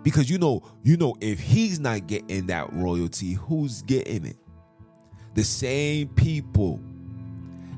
Because 0.03 0.29
you 0.29 0.39
know, 0.39 0.63
you 0.83 0.97
know, 0.97 1.15
if 1.21 1.39
he's 1.39 1.79
not 1.79 2.09
getting 2.09 2.47
that 2.47 2.73
royalty, 2.73 3.35
who's 3.35 3.83
getting 3.83 4.27
it? 4.27 4.37
The 5.35 5.45
same 5.45 6.09
people 6.09 6.81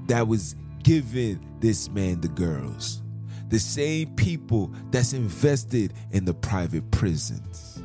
that 0.06 0.26
was 0.26 0.56
giving 0.82 1.40
this 1.60 1.90
man 1.90 2.20
the 2.20 2.28
girls. 2.28 3.02
The 3.48 3.58
same 3.58 4.14
people 4.16 4.74
that's 4.90 5.12
invested 5.12 5.92
in 6.10 6.24
the 6.24 6.34
private 6.34 6.90
prisons. 6.90 7.82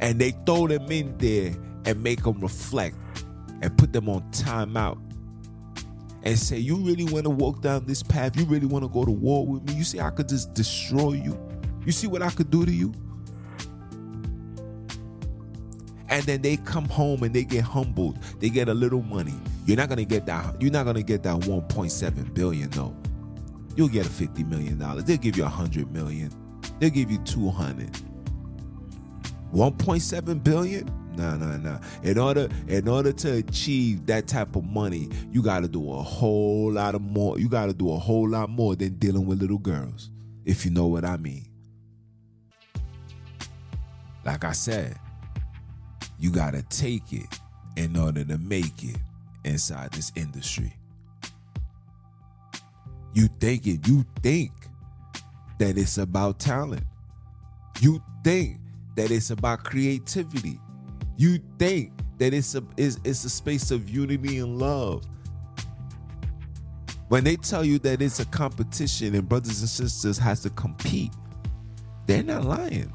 And 0.00 0.20
they 0.20 0.32
throw 0.44 0.66
them 0.66 0.90
in 0.90 1.16
there 1.18 1.54
and 1.84 2.02
make 2.02 2.22
them 2.22 2.40
reflect 2.40 2.96
and 3.62 3.76
put 3.78 3.92
them 3.92 4.08
on 4.08 4.22
timeout 4.30 4.98
and 6.24 6.38
say, 6.38 6.58
You 6.58 6.76
really 6.76 7.04
want 7.04 7.24
to 7.24 7.30
walk 7.30 7.62
down 7.62 7.86
this 7.86 8.02
path? 8.02 8.36
You 8.36 8.44
really 8.46 8.66
want 8.66 8.84
to 8.84 8.88
go 8.88 9.04
to 9.04 9.10
war 9.10 9.46
with 9.46 9.62
me? 9.64 9.74
You 9.74 9.84
see, 9.84 10.00
I 10.00 10.10
could 10.10 10.28
just 10.28 10.54
destroy 10.54 11.12
you. 11.12 11.38
You 11.86 11.92
see 11.92 12.06
what 12.06 12.22
I 12.22 12.30
could 12.30 12.50
do 12.50 12.64
to 12.64 12.72
you? 12.72 12.92
And 16.08 16.22
then 16.24 16.42
they 16.42 16.56
come 16.56 16.86
home 16.86 17.22
and 17.22 17.34
they 17.34 17.44
get 17.44 17.64
humbled. 17.64 18.18
They 18.38 18.48
get 18.48 18.68
a 18.68 18.74
little 18.74 19.02
money. 19.02 19.34
You're 19.66 19.76
not 19.76 19.88
gonna 19.88 20.04
get 20.04 20.26
that. 20.26 20.60
You're 20.60 20.70
not 20.70 20.84
gonna 20.84 21.02
get 21.02 21.22
that 21.24 21.36
1.7 21.40 22.34
billion 22.34 22.70
though. 22.70 22.94
You'll 23.76 23.88
get 23.88 24.06
a 24.06 24.10
50 24.10 24.44
million 24.44 24.78
dollars. 24.78 25.04
They'll 25.04 25.16
give 25.16 25.36
you 25.36 25.44
a 25.44 25.48
hundred 25.48 25.92
million. 25.92 26.30
They'll 26.78 26.90
give 26.90 27.10
you 27.10 27.18
200. 27.18 27.90
1.7 29.52 30.42
billion? 30.42 30.90
No, 31.16 31.36
no, 31.36 31.56
no. 31.56 31.80
In 32.02 32.18
order, 32.18 32.48
in 32.66 32.88
order 32.88 33.12
to 33.12 33.34
achieve 33.34 34.06
that 34.06 34.26
type 34.26 34.56
of 34.56 34.64
money, 34.64 35.08
you 35.30 35.42
got 35.42 35.60
to 35.60 35.68
do 35.68 35.92
a 35.92 36.02
whole 36.02 36.72
lot 36.72 36.96
of 36.96 37.02
more. 37.02 37.38
You 37.38 37.48
got 37.48 37.66
to 37.66 37.72
do 37.72 37.92
a 37.92 37.98
whole 37.98 38.28
lot 38.28 38.50
more 38.50 38.74
than 38.74 38.94
dealing 38.94 39.26
with 39.26 39.40
little 39.40 39.58
girls, 39.58 40.10
if 40.44 40.64
you 40.64 40.72
know 40.72 40.86
what 40.86 41.04
I 41.04 41.16
mean. 41.18 41.46
Like 44.24 44.42
I 44.44 44.52
said, 44.52 44.98
you 46.18 46.30
got 46.30 46.54
to 46.54 46.62
take 46.62 47.12
it 47.12 47.38
in 47.76 47.96
order 47.96 48.24
to 48.24 48.38
make 48.38 48.82
it 48.82 48.96
inside 49.44 49.92
this 49.92 50.10
industry. 50.16 50.74
You 53.14 53.28
think 53.38 53.66
it, 53.68 53.86
you 53.86 54.04
think 54.22 54.50
that 55.58 55.78
it's 55.78 55.98
about 55.98 56.40
talent. 56.40 56.82
You 57.80 58.02
think 58.24 58.58
that 58.96 59.12
it's 59.12 59.30
about 59.30 59.62
creativity. 59.62 60.58
You 61.16 61.38
think 61.58 61.92
that 62.18 62.34
it's 62.34 62.56
a 62.56 62.64
it's, 62.76 62.98
it's 63.04 63.24
a 63.24 63.30
space 63.30 63.70
of 63.70 63.88
unity 63.88 64.38
and 64.38 64.58
love. 64.58 65.04
When 67.08 67.22
they 67.22 67.36
tell 67.36 67.64
you 67.64 67.78
that 67.80 68.02
it's 68.02 68.18
a 68.18 68.24
competition 68.26 69.14
and 69.14 69.28
brothers 69.28 69.60
and 69.60 69.68
sisters 69.68 70.18
has 70.18 70.40
to 70.42 70.50
compete, 70.50 71.12
they're 72.06 72.24
not 72.24 72.44
lying. 72.44 72.92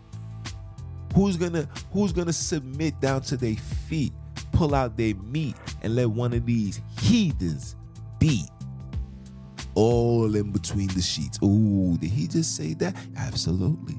Who's 1.15 1.37
gonna 1.37 1.67
who's 1.93 2.11
gonna 2.11 2.33
submit 2.33 2.99
down 2.99 3.21
to 3.21 3.37
their 3.37 3.55
feet, 3.55 4.11
pull 4.51 4.75
out 4.75 4.97
their 4.97 5.15
meat, 5.15 5.55
and 5.81 5.95
let 5.95 6.09
one 6.09 6.33
of 6.33 6.45
these 6.45 6.81
heathens 6.99 7.77
beat 8.19 8.49
all 9.79 10.35
in 10.35 10.51
between 10.51 10.87
the 10.89 11.01
sheets? 11.01 11.39
Ooh, 11.41 11.97
did 11.99 12.09
he 12.09 12.27
just 12.27 12.55
say 12.55 12.73
that? 12.75 12.95
Absolutely. 13.15 13.95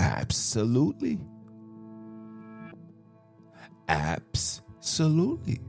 Absolutely. 0.00 1.20
Absolutely. 3.88 5.60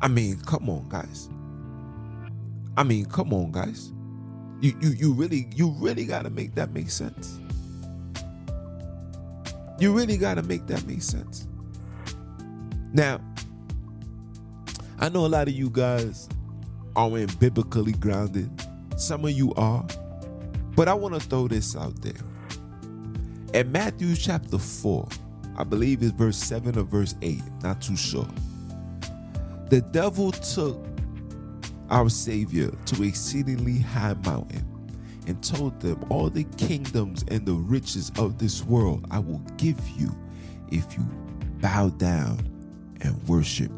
I 0.00 0.08
mean, 0.08 0.40
come 0.40 0.70
on, 0.70 0.88
guys. 0.88 1.28
I 2.76 2.82
mean, 2.84 3.04
come 3.06 3.34
on, 3.34 3.52
guys. 3.52 3.92
You 4.60 4.76
you 4.80 4.90
you 4.90 5.12
really 5.12 5.48
you 5.54 5.70
really 5.78 6.06
gotta 6.06 6.30
make 6.30 6.54
that 6.54 6.72
make 6.72 6.90
sense. 6.90 7.38
You 9.78 9.92
really 9.92 10.16
gotta 10.16 10.42
make 10.42 10.66
that 10.68 10.86
make 10.86 11.02
sense. 11.02 11.46
Now, 12.92 13.20
I 15.00 15.08
know 15.08 15.26
a 15.26 15.28
lot 15.28 15.46
of 15.46 15.54
you 15.54 15.70
guys 15.70 16.28
aren't 16.96 17.38
biblically 17.38 17.92
grounded. 17.92 18.50
Some 18.96 19.24
of 19.24 19.30
you 19.30 19.54
are. 19.54 19.86
But 20.74 20.88
I 20.88 20.94
want 20.94 21.14
to 21.14 21.20
throw 21.20 21.46
this 21.46 21.76
out 21.76 21.94
there. 22.02 22.12
In 23.54 23.70
Matthew 23.70 24.16
chapter 24.16 24.58
4, 24.58 25.08
I 25.56 25.62
believe 25.62 26.02
it's 26.02 26.10
verse 26.12 26.36
7 26.36 26.76
or 26.76 26.82
verse 26.82 27.14
8, 27.22 27.40
not 27.62 27.80
too 27.80 27.96
sure. 27.96 28.28
The 29.70 29.82
devil 29.92 30.32
took 30.32 30.84
our 31.90 32.08
Savior 32.08 32.72
to 32.86 33.02
exceedingly 33.04 33.78
high 33.78 34.14
mountain 34.24 34.66
and 35.28 35.42
told 35.44 35.78
them, 35.80 36.04
All 36.10 36.28
the 36.28 36.44
kingdoms 36.56 37.24
and 37.28 37.46
the 37.46 37.54
riches 37.54 38.10
of 38.18 38.38
this 38.38 38.64
world 38.64 39.06
I 39.12 39.20
will 39.20 39.42
give 39.56 39.78
you 39.90 40.10
if 40.72 40.96
you 40.96 41.04
bow 41.60 41.90
down 41.90 42.38
and 43.00 43.28
worship. 43.28 43.70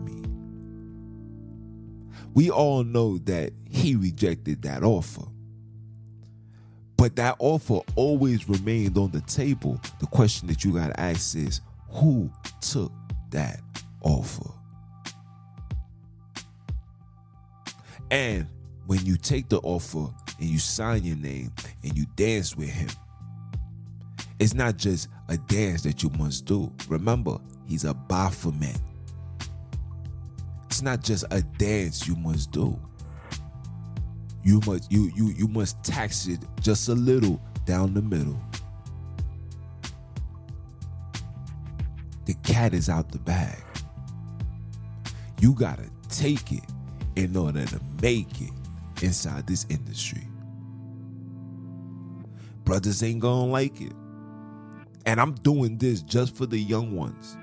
We 2.34 2.50
all 2.50 2.84
know 2.84 3.18
that 3.18 3.52
he 3.68 3.96
rejected 3.96 4.62
that 4.62 4.82
offer. 4.82 5.24
But 6.96 7.16
that 7.16 7.36
offer 7.38 7.80
always 7.96 8.48
remained 8.48 8.98
on 8.98 9.10
the 9.10 9.22
table. 9.22 9.80
The 10.00 10.06
question 10.06 10.48
that 10.48 10.64
you 10.64 10.74
got 10.74 10.88
to 10.88 11.00
ask 11.00 11.34
is 11.34 11.60
who 11.88 12.30
took 12.60 12.92
that 13.30 13.60
offer? 14.02 14.50
And 18.10 18.46
when 18.86 19.04
you 19.06 19.16
take 19.16 19.48
the 19.48 19.58
offer 19.60 20.12
and 20.38 20.48
you 20.48 20.58
sign 20.58 21.04
your 21.04 21.16
name 21.16 21.52
and 21.82 21.96
you 21.96 22.06
dance 22.16 22.56
with 22.56 22.68
him, 22.68 22.90
it's 24.38 24.54
not 24.54 24.76
just 24.76 25.08
a 25.28 25.36
dance 25.36 25.82
that 25.82 26.02
you 26.02 26.10
must 26.18 26.44
do. 26.44 26.72
Remember, 26.88 27.38
he's 27.66 27.84
a 27.84 27.94
Baphomet. 27.94 28.78
It's 30.80 30.84
not 30.86 31.02
just 31.02 31.26
a 31.30 31.42
dance 31.42 32.08
you 32.08 32.16
must 32.16 32.52
do. 32.52 32.80
You 34.42 34.62
must 34.66 34.90
you 34.90 35.12
you 35.14 35.28
you 35.36 35.46
must 35.46 35.84
tax 35.84 36.26
it 36.26 36.40
just 36.62 36.88
a 36.88 36.94
little 36.94 37.38
down 37.66 37.92
the 37.92 38.00
middle. 38.00 38.42
The 42.24 42.32
cat 42.44 42.72
is 42.72 42.88
out 42.88 43.12
the 43.12 43.18
bag. 43.18 43.62
You 45.38 45.52
gotta 45.52 45.90
take 46.08 46.50
it 46.50 46.64
in 47.14 47.36
order 47.36 47.66
to 47.66 47.80
make 48.00 48.40
it 48.40 48.52
inside 49.02 49.46
this 49.46 49.66
industry. 49.68 50.26
Brothers 52.64 53.02
ain't 53.02 53.20
gonna 53.20 53.52
like 53.52 53.82
it. 53.82 53.92
And 55.04 55.20
I'm 55.20 55.34
doing 55.34 55.76
this 55.76 56.00
just 56.00 56.34
for 56.34 56.46
the 56.46 56.58
young 56.58 56.96
ones. 56.96 57.36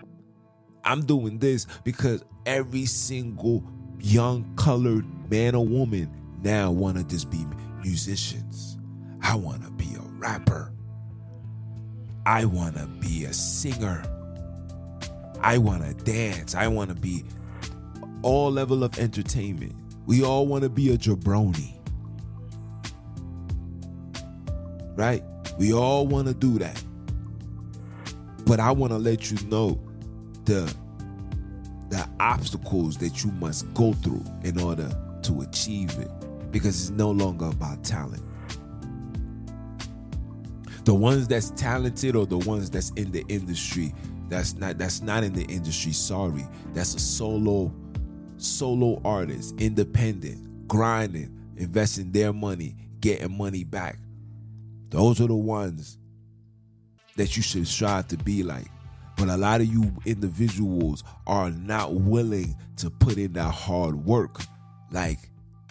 I'm 0.87 1.05
doing 1.05 1.37
this 1.39 1.67
because 1.83 2.23
every 2.45 2.85
single 2.85 3.61
young 3.99 4.55
colored 4.55 5.05
man 5.29 5.53
or 5.53 5.65
woman 5.65 6.09
now 6.41 6.71
want 6.71 6.97
to 6.97 7.03
just 7.03 7.29
be 7.29 7.45
musicians. 7.83 8.77
I 9.21 9.35
want 9.35 9.63
to 9.63 9.71
be 9.71 9.95
a 9.95 10.01
rapper. 10.17 10.71
I 12.25 12.45
want 12.45 12.77
to 12.77 12.87
be 12.87 13.25
a 13.25 13.33
singer. 13.33 14.01
I 15.41 15.57
want 15.57 15.83
to 15.83 15.93
dance. 16.05 16.55
I 16.55 16.67
want 16.67 16.89
to 16.89 16.95
be 16.95 17.25
all 18.21 18.49
level 18.49 18.81
of 18.85 18.97
entertainment. 18.97 19.75
We 20.05 20.23
all 20.23 20.47
want 20.47 20.63
to 20.63 20.69
be 20.69 20.91
a 20.93 20.97
jabroni. 20.97 21.73
Right? 24.95 25.21
We 25.59 25.73
all 25.73 26.07
want 26.07 26.29
to 26.29 26.33
do 26.33 26.57
that. 26.59 26.81
But 28.45 28.61
I 28.61 28.71
want 28.71 28.93
to 28.93 28.97
let 28.97 29.29
you 29.29 29.37
know 29.49 29.81
the 30.47 30.73
the 31.89 32.07
obstacles 32.19 32.97
that 32.97 33.23
you 33.23 33.31
must 33.33 33.71
go 33.73 33.93
through 33.93 34.23
in 34.43 34.59
order 34.59 34.89
to 35.21 35.41
achieve 35.41 35.97
it 35.99 36.09
because 36.51 36.81
it's 36.81 36.89
no 36.89 37.11
longer 37.11 37.45
about 37.45 37.83
talent. 37.83 38.23
The 40.85 40.93
ones 40.93 41.27
that's 41.27 41.51
talented 41.51 42.15
or 42.15 42.25
the 42.25 42.37
ones 42.37 42.69
that's 42.69 42.91
in 42.91 43.11
the 43.11 43.23
industry 43.27 43.93
that's 44.29 44.55
not 44.55 44.77
that's 44.77 45.01
not 45.01 45.23
in 45.23 45.33
the 45.33 45.43
industry, 45.45 45.91
sorry. 45.93 46.45
That's 46.73 46.95
a 46.95 46.99
solo 46.99 47.73
solo 48.37 49.01
artist, 49.03 49.55
independent, 49.59 50.67
grinding, 50.67 51.37
investing 51.57 52.11
their 52.11 52.33
money, 52.33 52.75
getting 53.01 53.37
money 53.37 53.63
back. 53.63 53.97
Those 54.89 55.19
are 55.21 55.27
the 55.27 55.35
ones 55.35 55.97
that 57.17 57.35
you 57.35 57.43
should 57.43 57.67
strive 57.67 58.07
to 58.09 58.17
be 58.17 58.43
like. 58.43 58.67
But 59.17 59.29
a 59.29 59.37
lot 59.37 59.61
of 59.61 59.67
you 59.67 59.91
individuals 60.05 61.03
are 61.25 61.49
not 61.49 61.95
willing 61.95 62.55
to 62.77 62.89
put 62.89 63.17
in 63.17 63.33
that 63.33 63.51
hard 63.51 63.95
work 64.05 64.41
like 64.91 65.17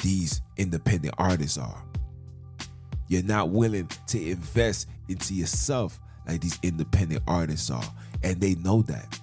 these 0.02 0.40
independent 0.56 1.14
artists 1.16 1.56
are. 1.56 1.82
You're 3.08 3.22
not 3.22 3.50
willing 3.50 3.88
to 4.08 4.30
invest 4.30 4.88
into 5.08 5.32
yourself 5.34 6.00
like 6.26 6.40
these 6.40 6.58
independent 6.62 7.22
artists 7.28 7.70
are. 7.70 7.94
And 8.22 8.40
they 8.40 8.56
know 8.56 8.82
that. 8.82 9.20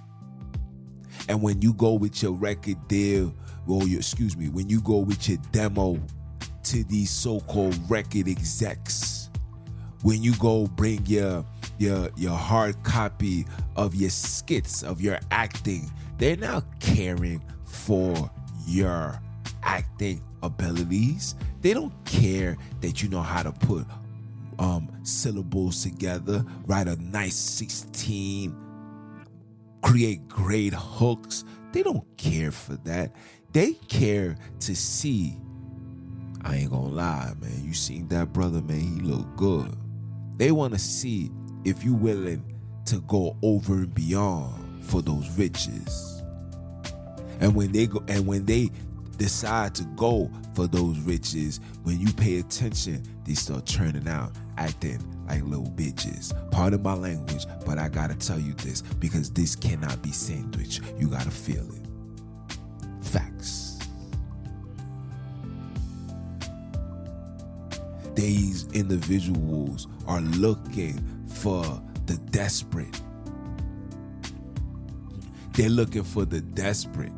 And 1.28 1.42
when 1.42 1.62
you 1.62 1.74
go 1.74 1.94
with 1.94 2.24
your 2.24 2.32
record 2.32 2.88
deal, 2.88 3.34
well, 3.68 3.88
you, 3.88 3.98
excuse 3.98 4.36
me, 4.38 4.50
when 4.50 4.70
you 4.70 4.82
go 4.82 4.98
with 4.98 5.28
your 5.28 5.38
demo 5.52 6.00
to 6.64 6.84
these 6.86 7.10
so-called 7.10 7.78
record 7.90 8.28
execs, 8.28 9.30
when 10.02 10.24
you 10.24 10.34
go 10.36 10.68
bring 10.68 11.06
your 11.06 11.46
your 11.84 12.10
your 12.16 12.36
hard 12.36 12.82
copy 12.84 13.46
of 13.76 13.94
your 13.96 14.10
skits 14.10 14.84
of 14.84 15.02
your 15.02 15.20
acting, 15.32 15.92
they're 16.18 16.38
not 16.38 16.64
caring 16.80 17.44
for 17.66 18.32
your 18.66 19.20
acting 19.62 20.22
abilities. 20.42 21.36
They 21.62 21.74
don't 21.74 21.94
care 22.06 22.58
that 22.82 23.04
you 23.04 23.10
know 23.10 23.22
how 23.22 23.44
to 23.44 23.52
put 23.52 23.86
um, 24.60 24.90
syllables 25.04 25.84
together, 25.84 26.46
write 26.66 26.88
a 26.88 26.96
nice 27.02 27.36
16 27.36 28.64
create 29.84 30.28
great 30.28 30.74
hooks. 30.74 31.44
They 31.72 31.84
don't 31.84 32.06
care 32.18 32.52
for 32.52 32.76
that. 32.86 33.16
They 33.52 33.74
care 33.88 34.36
to 34.62 34.76
see. 34.76 35.38
I 36.42 36.58
ain't 36.58 36.72
gonna 36.72 36.88
lie, 36.88 37.34
man. 37.40 37.64
You 37.64 37.74
seen 37.74 38.08
that 38.08 38.34
brother, 38.34 38.62
man? 38.62 38.80
He 38.80 39.00
look 39.02 39.36
good. 39.36 39.76
They 40.38 40.52
want 40.52 40.74
to 40.74 40.80
see 40.80 41.32
if 41.66 41.84
you're 41.84 41.96
willing 41.96 42.44
to 42.86 43.00
go 43.02 43.38
over 43.42 43.74
and 43.74 43.94
beyond 43.94 44.86
for 44.86 45.02
those 45.02 45.30
riches. 45.38 46.22
And 47.40 47.56
when 47.56 47.72
they 47.72 47.88
go, 47.88 48.04
and 48.08 48.28
when 48.28 48.46
they 48.46 48.70
decide 49.18 49.76
to 49.76 49.84
go 49.96 50.30
for 50.54 50.68
those 50.68 51.00
riches, 51.00 51.60
when 51.84 52.00
you 52.00 52.12
pay 52.14 52.40
attention, 52.40 53.04
they 53.26 53.34
start 53.34 53.66
turning 53.66 54.08
out, 54.08 54.32
acting 54.58 55.00
like 55.28 55.44
little 55.44 55.72
bitches. 55.72 56.34
Pardon 56.52 56.82
my 56.84 56.94
language, 56.94 57.46
but 57.66 57.78
I 57.78 57.90
gotta 57.90 58.16
tell 58.16 58.40
you 58.40 58.54
this 58.56 58.82
because 58.82 59.30
this 59.32 59.56
cannot 59.56 60.02
be 60.02 60.12
sandwich. 60.12 60.82
You 60.98 61.08
gotta 61.08 61.32
feel 61.32 61.66
it. 61.74 61.88
Facts. 63.02 63.80
These 68.16 68.72
individuals 68.74 69.88
are 70.08 70.22
looking 70.22 71.13
for 71.44 71.82
the 72.06 72.16
desperate. 72.32 73.02
They're 75.52 75.68
looking 75.68 76.06
for 76.06 76.24
the 76.24 76.40
desperate. 76.40 77.12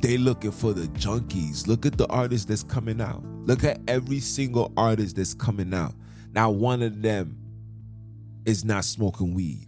They're 0.00 0.16
looking 0.16 0.52
for 0.52 0.72
the 0.72 0.86
junkies. 0.90 1.66
Look 1.66 1.84
at 1.84 1.98
the 1.98 2.06
artists 2.06 2.46
that's 2.46 2.62
coming 2.62 3.00
out. 3.00 3.24
Look 3.46 3.64
at 3.64 3.80
every 3.88 4.20
single 4.20 4.72
artist 4.76 5.16
that's 5.16 5.34
coming 5.34 5.74
out. 5.74 5.92
Now 6.32 6.50
one 6.50 6.82
of 6.82 7.02
them 7.02 7.36
is 8.46 8.64
not 8.64 8.84
smoking 8.84 9.34
weed. 9.34 9.66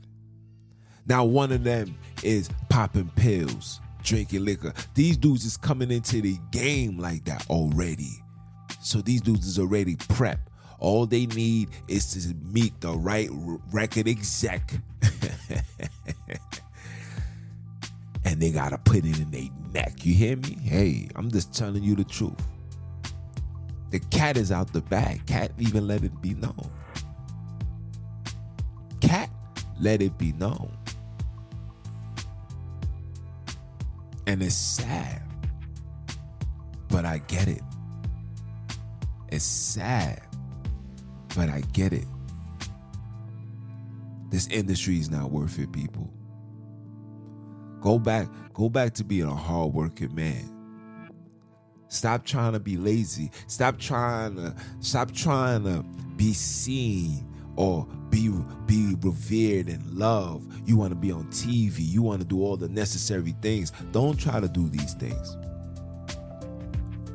Now 1.06 1.24
one 1.24 1.50
of 1.50 1.64
them 1.64 1.98
is 2.22 2.48
popping 2.68 3.10
pills, 3.16 3.80
drinking 4.04 4.44
liquor. 4.44 4.72
These 4.94 5.16
dudes 5.16 5.44
is 5.44 5.56
coming 5.56 5.90
into 5.90 6.20
the 6.20 6.38
game 6.52 6.96
like 6.96 7.24
that 7.24 7.44
already. 7.50 8.22
So 8.82 9.00
these 9.00 9.20
dudes 9.20 9.48
is 9.48 9.58
already 9.58 9.96
prepped. 9.96 10.46
All 10.80 11.06
they 11.06 11.26
need 11.26 11.68
is 11.88 12.12
to 12.14 12.34
meet 12.52 12.80
the 12.80 12.90
right 12.92 13.28
record 13.70 14.08
exec. 14.08 14.72
and 18.24 18.40
they 18.40 18.50
gotta 18.50 18.78
put 18.78 19.04
it 19.04 19.18
in 19.18 19.30
their 19.30 19.48
neck. 19.72 20.04
You 20.04 20.14
hear 20.14 20.36
me? 20.36 20.56
Hey, 20.62 21.08
I'm 21.14 21.30
just 21.30 21.54
telling 21.54 21.82
you 21.82 21.94
the 21.94 22.04
truth. 22.04 22.42
The 23.90 23.98
cat 23.98 24.36
is 24.36 24.50
out 24.50 24.72
the 24.72 24.80
bag. 24.80 25.26
Katt 25.26 25.52
even 25.58 25.86
let 25.86 26.02
it 26.02 26.22
be 26.22 26.34
known. 26.34 26.70
Katt 29.00 29.30
let 29.80 30.00
it 30.00 30.16
be 30.16 30.32
known. 30.32 30.74
And 34.26 34.42
it's 34.42 34.54
sad. 34.54 35.22
But 36.88 37.04
I 37.04 37.18
get 37.18 37.48
it. 37.48 37.62
It's 39.28 39.44
sad. 39.44 40.22
But 41.36 41.48
I 41.48 41.62
get 41.72 41.92
it. 41.92 42.06
This 44.30 44.46
industry 44.48 44.98
is 44.98 45.10
not 45.10 45.30
worth 45.30 45.58
it, 45.58 45.72
people. 45.72 46.12
Go 47.80 47.98
back, 47.98 48.28
go 48.52 48.68
back 48.68 48.94
to 48.94 49.04
being 49.04 49.26
a 49.26 49.34
hardworking 49.34 50.14
man. 50.14 50.60
Stop 51.88 52.24
trying 52.24 52.52
to 52.52 52.60
be 52.60 52.76
lazy. 52.76 53.30
Stop 53.48 53.78
trying 53.78 54.36
to 54.36 54.54
stop 54.78 55.10
trying 55.12 55.64
to 55.64 55.82
be 56.16 56.32
seen 56.32 57.26
or 57.56 57.86
be 58.10 58.30
be 58.66 58.94
revered 59.00 59.68
and 59.68 59.84
loved. 59.90 60.68
You 60.68 60.76
want 60.76 60.92
to 60.92 60.96
be 60.96 61.10
on 61.10 61.24
TV. 61.26 61.76
You 61.78 62.02
want 62.02 62.20
to 62.20 62.26
do 62.26 62.42
all 62.42 62.56
the 62.56 62.68
necessary 62.68 63.34
things. 63.42 63.72
Don't 63.90 64.18
try 64.18 64.38
to 64.38 64.48
do 64.48 64.68
these 64.68 64.94
things. 64.94 65.36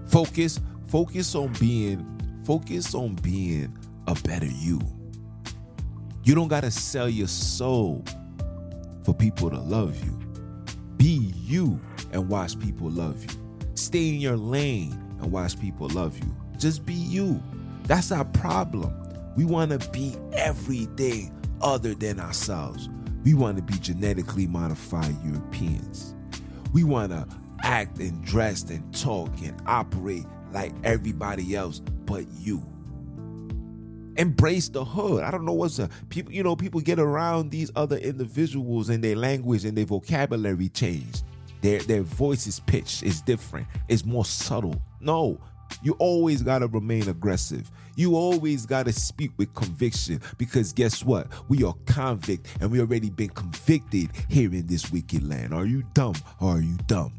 Focus 0.08 0.60
focus 0.88 1.36
on 1.36 1.54
being 1.54 2.06
focus 2.44 2.94
on 2.94 3.16
being 3.16 3.78
a 4.08 4.16
better 4.16 4.46
you. 4.46 4.80
You 6.24 6.36
don't 6.36 6.48
got 6.48 6.62
to 6.62 6.72
sell 6.72 7.10
your 7.10 7.28
soul 7.28 8.04
for 9.04 9.14
people 9.14 9.50
to 9.50 9.60
love 9.60 10.04
you. 10.04 10.20
Be 10.98 11.34
you 11.36 11.80
and 12.12 12.28
watch 12.28 12.60
people 12.60 12.90
love 12.90 13.22
you. 13.24 13.30
Stay 13.76 14.10
in 14.10 14.16
your 14.16 14.38
lane 14.38 14.92
and 15.22 15.32
watch 15.32 15.60
people 15.60 15.88
love 15.90 16.18
you. 16.18 16.36
Just 16.58 16.86
be 16.86 16.94
you. 16.94 17.42
That's 17.84 18.12
our 18.12 18.26
problem. 18.26 18.94
We 19.36 19.46
want 19.46 19.80
to 19.80 19.90
be 19.90 20.16
everything 20.34 21.32
other 21.62 21.94
than 21.94 22.20
ourselves. 22.20 22.90
We 23.24 23.34
want 23.34 23.58
to 23.58 23.64
be 23.64 23.78
genetically 23.80 24.48
modified 24.48 25.16
Europeans. 25.24 26.16
We 26.74 26.84
want 26.84 27.12
to 27.12 27.28
act 27.64 28.00
and 28.00 28.24
dress 28.24 28.64
and 28.70 28.96
talk 28.96 29.30
and 29.44 29.62
operate 29.66 30.26
like 30.52 30.74
everybody 30.84 31.56
else 31.56 31.80
but 32.06 32.26
you. 32.40 32.64
Embrace 34.18 34.70
the 34.70 34.84
hood. 34.84 35.24
I 35.24 35.32
don't 35.32 35.46
know 35.46 35.54
what's 35.54 35.80
a 35.80 35.90
people, 36.10 36.32
you 36.32 36.44
know, 36.44 36.56
people 36.56 36.82
get 36.82 37.00
around 37.00 37.52
these 37.52 37.72
other 37.76 37.98
individuals 37.98 38.90
and 38.90 39.04
their 39.04 39.16
language 39.16 39.66
and 39.66 39.78
their 39.78 39.86
vocabulary 39.86 40.70
change. 40.70 41.22
Their 41.62 41.80
their 41.80 42.02
voice 42.04 42.48
is 42.48 42.60
pitched, 42.60 43.04
is 43.04 43.22
different, 43.22 43.68
it's 43.88 44.06
more 44.06 44.26
subtle. 44.26 44.82
No, 45.00 45.40
you 45.84 45.94
always 45.94 46.42
gotta 46.42 46.68
remain 46.68 47.08
aggressive. 47.10 47.70
You 47.96 48.16
always 48.16 48.66
gotta 48.66 48.92
speak 48.92 49.32
with 49.38 49.54
conviction 49.54 50.22
because 50.38 50.74
guess 50.74 51.04
what? 51.04 51.28
We 51.48 51.64
are 51.64 51.76
convict 51.86 52.48
and 52.62 52.72
we 52.72 52.80
already 52.80 53.10
been 53.10 53.30
convicted 53.30 54.10
here 54.30 54.54
in 54.54 54.68
this 54.68 54.92
wicked 54.92 55.28
land. 55.28 55.54
Are 55.54 55.66
you 55.66 55.84
dumb 55.94 56.16
or 56.40 56.58
are 56.58 56.62
you 56.62 56.78
dumb? 56.88 57.14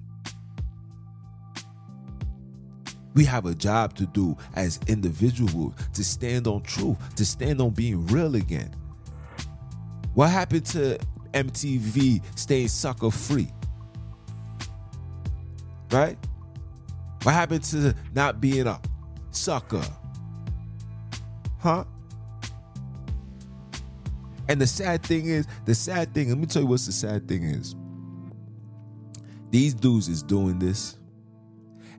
We 3.17 3.25
have 3.25 3.47
a 3.47 3.55
job 3.55 3.95
to 3.95 4.05
do 4.05 4.37
as 4.55 4.79
individuals 4.89 5.73
to 5.95 6.05
stand 6.05 6.47
on 6.47 6.63
truth, 6.63 6.99
to 7.17 7.25
stand 7.25 7.63
on 7.63 7.71
being 7.71 8.07
real 8.09 8.37
again. 8.37 8.77
What 10.13 10.29
happened 10.29 10.67
to 10.67 10.99
MTV 11.33 12.23
staying 12.39 12.69
sucker 12.69 13.11
free? 13.11 13.49
Right? 15.91 16.19
What 17.23 17.33
happened 17.33 17.65
to 17.65 17.95
not 18.15 18.39
being 18.43 18.67
a 18.67 18.79
sucker? 19.31 19.83
Huh? 21.59 21.85
And 24.47 24.61
the 24.61 24.67
sad 24.67 25.03
thing 25.03 25.27
is, 25.27 25.47
the 25.65 25.75
sad 25.75 26.13
thing, 26.13 26.29
let 26.29 26.37
me 26.37 26.45
tell 26.45 26.63
you 26.63 26.69
what's 26.69 26.85
the 26.85 26.93
sad 26.93 27.27
thing 27.27 27.45
is. 27.45 27.75
These 29.51 29.73
dudes 29.73 30.09
is 30.09 30.23
doing 30.23 30.59
this, 30.59 30.99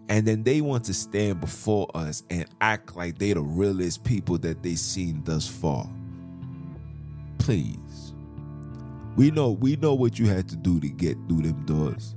and 0.10 0.26
then 0.26 0.44
they 0.44 0.62
want 0.62 0.86
to 0.86 0.94
stand 0.94 1.42
before 1.42 1.90
us 1.94 2.24
and 2.30 2.46
act 2.62 2.96
like 2.96 3.18
they're 3.18 3.36
the 3.36 3.42
realest 3.42 4.04
people 4.04 4.38
that 4.40 4.64
they've 4.64 4.80
seen 4.80 5.22
thus 5.24 5.48
far. 5.48 5.90
Please. 7.40 8.14
We 9.16 9.32
know 9.32 9.52
we 9.52 9.76
know 9.78 9.96
what 9.96 10.20
you 10.20 10.28
had 10.28 10.48
to 10.50 10.56
do 10.56 10.80
to 10.80 10.88
get 10.88 11.18
through 11.28 11.42
them 11.42 11.66
doors. 11.66 12.16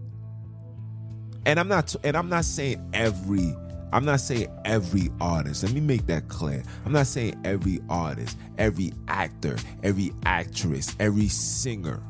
And 1.47 1.59
I'm 1.59 1.69
not 1.69 1.95
and 2.05 2.17
I'm 2.17 2.29
not 2.29 2.45
saying 2.45 2.91
every 2.93 3.55
I'm 3.93 4.05
not 4.05 4.21
saying 4.21 4.49
every 4.65 5.11
artist. 5.21 5.65
Let 5.65 5.73
me 5.73 5.81
make 5.81 6.07
that 6.07 6.29
clear. 6.29 6.63
I'm 6.85 6.93
not 6.93 7.07
saying 7.07 7.41
every 7.45 7.81
artist, 7.89 8.37
every 8.59 8.93
actor, 9.09 9.57
every 9.83 10.13
actress, 10.25 10.95
every 11.01 11.29
singer. 11.29 12.01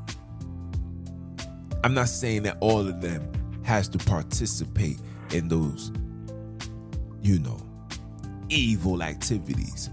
I'm 1.82 1.94
not 1.94 2.08
saying 2.08 2.42
that 2.42 2.58
all 2.60 2.86
of 2.86 3.00
them 3.00 3.30
has 3.62 3.88
to 3.88 3.98
participate 3.98 4.98
in 5.32 5.48
those, 5.48 5.92
you 7.22 7.38
know, 7.38 7.60
evil 8.48 9.02
activities. 9.02 9.90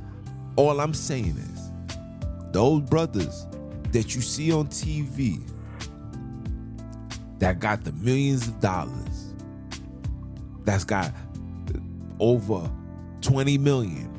All 0.55 0.79
I'm 0.79 0.93
saying 0.93 1.37
is, 1.37 1.71
those 2.51 2.81
brothers 2.81 3.45
that 3.91 4.15
you 4.15 4.21
see 4.21 4.51
on 4.51 4.67
TV 4.67 5.41
that 7.39 7.59
got 7.59 7.83
the 7.83 7.91
millions 7.93 8.47
of 8.47 8.59
dollars, 8.59 9.33
that's 10.63 10.83
got 10.83 11.11
over 12.19 12.69
20 13.21 13.57
million. 13.57 14.13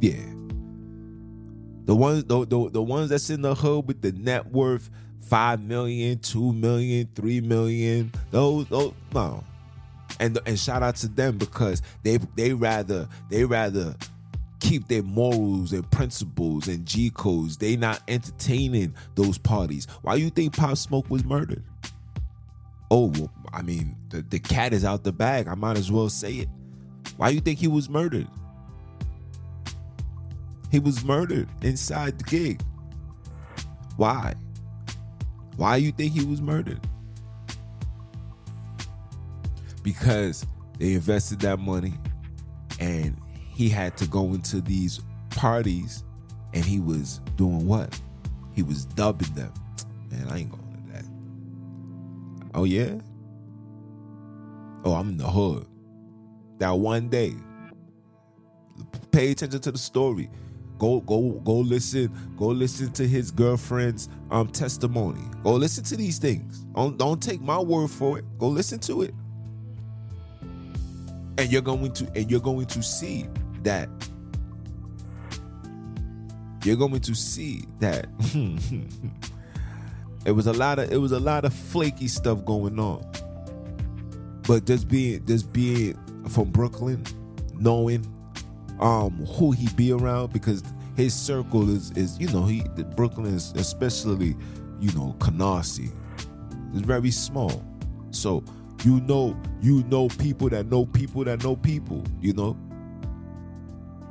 Yeah. 0.00 0.14
The 1.84 1.94
ones 1.94 2.24
the, 2.24 2.44
the, 2.44 2.70
the 2.70 2.82
ones 2.82 3.10
that's 3.10 3.30
in 3.30 3.42
the 3.42 3.54
hood 3.54 3.86
with 3.86 4.02
the 4.02 4.12
net 4.12 4.50
worth 4.52 4.90
5 5.28 5.62
million, 5.62 6.18
2 6.18 6.52
million, 6.52 7.08
3 7.14 7.40
million, 7.42 8.12
those 8.30 8.66
those 8.68 8.92
no. 9.14 9.44
And 10.20 10.38
and 10.46 10.58
shout 10.58 10.82
out 10.82 10.96
to 10.96 11.08
them 11.08 11.38
because 11.38 11.82
they 12.02 12.16
they 12.34 12.52
rather 12.52 13.08
they 13.30 13.44
rather 13.44 13.94
keep 14.60 14.88
their 14.88 15.02
morals 15.02 15.72
and 15.72 15.88
principles 15.90 16.68
and 16.68 16.84
G 16.84 17.10
codes. 17.10 17.56
They 17.56 17.76
not 17.76 18.02
entertaining 18.08 18.94
those 19.14 19.38
parties. 19.38 19.86
Why 20.02 20.16
you 20.16 20.30
think 20.30 20.56
Pop 20.56 20.76
Smoke 20.76 21.08
was 21.08 21.24
murdered? 21.24 21.62
Oh, 22.90 23.12
well, 23.16 23.30
I 23.52 23.62
mean, 23.62 23.96
the, 24.08 24.22
the 24.22 24.38
cat 24.38 24.72
is 24.72 24.84
out 24.84 25.04
the 25.04 25.12
bag. 25.12 25.46
I 25.46 25.54
might 25.54 25.76
as 25.76 25.92
well 25.92 26.08
say 26.08 26.32
it. 26.34 26.48
Why 27.16 27.28
you 27.28 27.40
think 27.40 27.58
he 27.58 27.68
was 27.68 27.88
murdered? 27.88 28.26
He 30.70 30.78
was 30.78 31.04
murdered 31.04 31.48
inside 31.62 32.18
the 32.18 32.24
gig. 32.24 32.62
Why? 33.96 34.34
Why 35.58 35.74
you 35.74 35.90
think 35.90 36.12
he 36.12 36.24
was 36.24 36.40
murdered? 36.40 36.80
Because 39.82 40.46
they 40.78 40.94
invested 40.94 41.40
that 41.40 41.58
money 41.58 41.94
and 42.78 43.20
he 43.50 43.68
had 43.68 43.96
to 43.96 44.06
go 44.06 44.34
into 44.34 44.60
these 44.60 45.00
parties 45.30 46.04
and 46.54 46.64
he 46.64 46.78
was 46.78 47.20
doing 47.34 47.66
what? 47.66 48.00
He 48.54 48.62
was 48.62 48.84
dubbing 48.84 49.34
them. 49.34 49.52
Man, 50.12 50.28
I 50.30 50.38
ain't 50.38 50.50
going 50.50 50.62
to 50.62 50.92
that. 50.92 51.04
Oh 52.54 52.62
yeah? 52.62 52.94
Oh, 54.84 54.94
I'm 54.94 55.08
in 55.08 55.16
the 55.16 55.28
hood. 55.28 55.66
That 56.58 56.70
one 56.70 57.08
day. 57.08 57.34
Pay 59.10 59.32
attention 59.32 59.60
to 59.62 59.72
the 59.72 59.78
story. 59.78 60.30
Go 60.78 61.00
go 61.00 61.32
go 61.44 61.54
listen. 61.54 62.12
Go 62.38 62.46
listen 62.46 62.92
to 62.92 63.06
his 63.06 63.30
girlfriend's 63.30 64.08
um 64.30 64.48
testimony. 64.48 65.20
Go 65.42 65.54
listen 65.54 65.84
to 65.84 65.96
these 65.96 66.18
things. 66.18 66.60
Don't 66.74 66.96
don't 66.96 67.22
take 67.22 67.40
my 67.40 67.58
word 67.58 67.90
for 67.90 68.18
it. 68.18 68.24
Go 68.38 68.48
listen 68.48 68.78
to 68.80 69.02
it. 69.02 69.14
And 71.38 71.52
you're 71.52 71.62
going 71.62 71.92
to 71.92 72.10
and 72.14 72.30
you're 72.30 72.40
going 72.40 72.66
to 72.66 72.82
see 72.82 73.26
that 73.62 73.88
you're 76.64 76.76
going 76.76 77.00
to 77.00 77.14
see 77.14 77.64
that 77.78 78.06
it 80.26 80.32
was 80.32 80.46
a 80.46 80.52
lot 80.52 80.78
of 80.78 80.92
it 80.92 80.96
was 80.98 81.12
a 81.12 81.20
lot 81.20 81.44
of 81.44 81.52
flaky 81.52 82.08
stuff 82.08 82.44
going 82.44 82.78
on. 82.78 83.04
But 84.46 84.64
just 84.64 84.88
being 84.88 85.24
just 85.26 85.52
being 85.52 85.98
from 86.28 86.50
Brooklyn, 86.50 87.04
knowing 87.54 88.06
um 88.80 89.12
who 89.26 89.52
he 89.52 89.68
be 89.74 89.92
around 89.92 90.32
because 90.32 90.62
his 90.96 91.14
circle 91.14 91.68
is 91.70 91.90
is 91.92 92.18
you 92.18 92.28
know 92.28 92.44
he 92.44 92.64
Brooklyn 92.96 93.34
is 93.34 93.52
especially 93.52 94.36
you 94.80 94.92
know 94.92 95.14
Canarsie 95.18 95.92
is 96.74 96.82
very 96.82 97.10
small, 97.10 97.64
so 98.10 98.44
you 98.84 99.00
know 99.00 99.36
you 99.60 99.82
know 99.84 100.08
people 100.08 100.48
that 100.50 100.66
know 100.66 100.86
people 100.86 101.24
that 101.24 101.42
know 101.42 101.56
people. 101.56 102.04
You 102.20 102.32
know. 102.32 102.56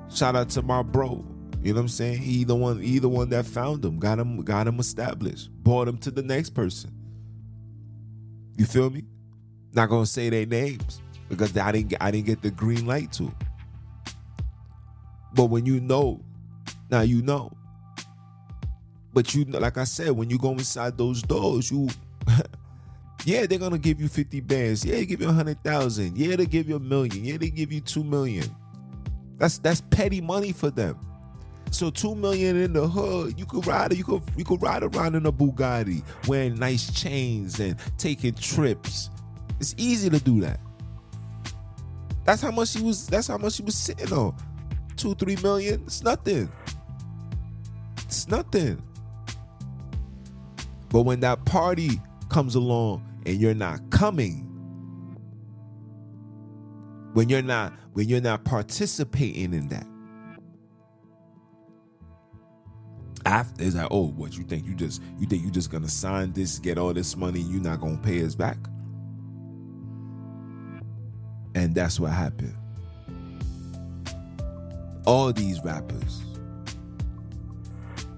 Shout 0.09 0.35
out 0.35 0.49
to 0.51 0.61
my 0.61 0.81
bro. 0.83 1.25
You 1.61 1.73
know 1.73 1.79
what 1.79 1.81
I'm 1.81 1.87
saying? 1.89 2.19
He 2.19 2.43
the 2.43 2.55
one, 2.55 2.79
he 2.79 2.99
the 2.99 3.09
one 3.09 3.29
that 3.29 3.45
found 3.45 3.83
him, 3.83 3.99
got 3.99 4.19
him, 4.19 4.41
got 4.43 4.67
him 4.67 4.79
established, 4.79 5.51
brought 5.51 5.87
him 5.87 5.97
to 5.99 6.11
the 6.11 6.23
next 6.23 6.51
person. 6.51 6.91
You 8.55 8.65
feel 8.65 8.89
me? 8.89 9.03
Not 9.73 9.89
gonna 9.89 10.05
say 10.05 10.29
their 10.29 10.45
names 10.45 11.01
because 11.29 11.55
I 11.57 11.71
didn't, 11.71 11.95
I 11.99 12.11
didn't 12.11 12.25
get 12.25 12.41
the 12.41 12.51
green 12.51 12.85
light 12.85 13.11
to. 13.13 13.31
But 15.37 15.45
when 15.45 15.67
you 15.67 15.79
know, 15.79 16.19
now 16.89 17.01
you 17.01 17.21
know. 17.21 17.51
But 19.13 19.35
you, 19.35 19.45
like 19.45 19.77
I 19.77 19.83
said, 19.83 20.11
when 20.11 20.31
you 20.31 20.39
go 20.39 20.51
inside 20.51 20.97
those 20.97 21.21
doors, 21.21 21.69
you, 21.71 21.89
yeah, 23.23 23.45
they're 23.45 23.59
gonna 23.59 23.77
give 23.77 24.01
you 24.01 24.07
50 24.07 24.41
bands. 24.41 24.83
Yeah, 24.83 24.95
they 24.95 25.05
give 25.05 25.21
you 25.21 25.29
a 25.29 25.33
hundred 25.33 25.63
thousand. 25.63 26.17
Yeah, 26.17 26.35
they 26.37 26.47
give 26.47 26.67
you 26.67 26.77
a 26.77 26.79
million. 26.79 27.23
Yeah, 27.23 27.37
they 27.37 27.51
give 27.51 27.71
you 27.71 27.81
two 27.81 28.03
million. 28.03 28.45
That's 29.37 29.59
that's 29.59 29.81
petty 29.81 30.21
money 30.21 30.53
for 30.53 30.71
them. 30.71 30.99
So 31.69 31.91
two 31.91 32.15
million 32.15 32.55
in 32.55 32.73
the 32.73 32.87
hood, 32.87 33.37
you 33.37 33.45
could 33.45 33.67
ride 33.67 33.95
you 33.95 34.03
could 34.03 34.23
you 34.35 34.43
could 34.43 34.61
ride 34.63 34.81
around 34.81 35.13
in 35.13 35.27
a 35.27 35.31
Bugatti 35.31 36.03
wearing 36.27 36.55
nice 36.55 36.91
chains 36.99 37.59
and 37.59 37.75
taking 37.99 38.33
trips. 38.33 39.11
It's 39.59 39.75
easy 39.77 40.09
to 40.09 40.19
do 40.19 40.41
that. 40.41 40.59
That's 42.23 42.41
how 42.41 42.49
much 42.49 42.69
she 42.69 42.81
was. 42.81 43.05
That's 43.05 43.27
how 43.27 43.37
much 43.37 43.53
she 43.53 43.63
was 43.63 43.75
sitting 43.75 44.11
on. 44.11 44.35
Two, 44.97 45.15
three 45.15 45.37
million. 45.37 45.83
It's 45.85 46.03
nothing. 46.03 46.51
It's 48.05 48.27
nothing. 48.27 48.81
But 50.89 51.03
when 51.03 51.19
that 51.21 51.45
party 51.45 52.01
comes 52.29 52.55
along 52.55 53.05
and 53.25 53.39
you're 53.39 53.53
not 53.53 53.89
coming, 53.91 54.43
when 57.13 57.29
you're 57.29 57.41
not 57.41 57.73
when 57.93 58.09
you're 58.09 58.21
not 58.21 58.43
participating 58.45 59.53
in 59.53 59.69
that, 59.69 59.87
after 63.25 63.63
it's 63.63 63.75
like, 63.75 63.87
oh, 63.91 64.07
what 64.11 64.37
you 64.37 64.43
think 64.45 64.65
you 64.65 64.75
just 64.75 65.01
you 65.19 65.27
think 65.27 65.43
you 65.43 65.51
just 65.51 65.71
gonna 65.71 65.89
sign 65.89 66.33
this, 66.33 66.59
get 66.59 66.77
all 66.77 66.93
this 66.93 67.17
money, 67.17 67.41
you're 67.41 67.61
not 67.61 67.81
gonna 67.81 67.97
pay 67.97 68.23
us 68.23 68.35
back? 68.35 68.57
And 71.55 71.75
that's 71.75 71.99
what 71.99 72.11
happened. 72.11 72.55
All 75.07 75.31
these 75.31 75.63
rappers, 75.63 76.21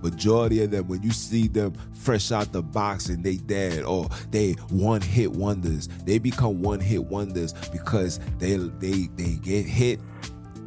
majority 0.01 0.63
of 0.63 0.71
them, 0.71 0.87
when 0.87 1.03
you 1.03 1.11
see 1.11 1.47
them 1.47 1.75
fresh 1.93 2.31
out 2.31 2.51
the 2.51 2.63
box 2.63 3.09
and 3.09 3.23
they 3.23 3.35
dead 3.35 3.83
or 3.83 4.09
they 4.31 4.53
one 4.71 4.99
hit 4.99 5.31
wonders, 5.31 5.87
they 6.05 6.17
become 6.17 6.63
one 6.63 6.79
hit 6.79 7.05
wonders 7.05 7.53
because 7.71 8.19
they 8.39 8.55
they 8.55 9.07
they 9.17 9.33
get 9.35 9.67
hit 9.67 9.99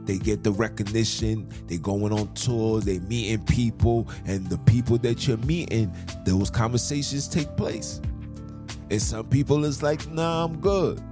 they 0.04 0.16
get 0.16 0.44
the 0.44 0.52
recognition 0.52 1.48
they 1.66 1.78
going 1.78 2.12
on 2.12 2.32
tours 2.34 2.84
they 2.84 3.00
meeting 3.00 3.44
people 3.46 4.08
and 4.24 4.48
the 4.48 4.58
people 4.58 4.98
that 4.98 5.26
you're 5.26 5.36
meeting 5.38 5.92
those 6.24 6.50
conversations 6.50 7.26
take 7.26 7.56
place. 7.56 8.00
And 8.92 9.02
some 9.02 9.26
people 9.26 9.64
is 9.64 9.82
like 9.82 10.08
nah 10.08 10.44
i'm 10.44 10.60
good. 10.60 11.02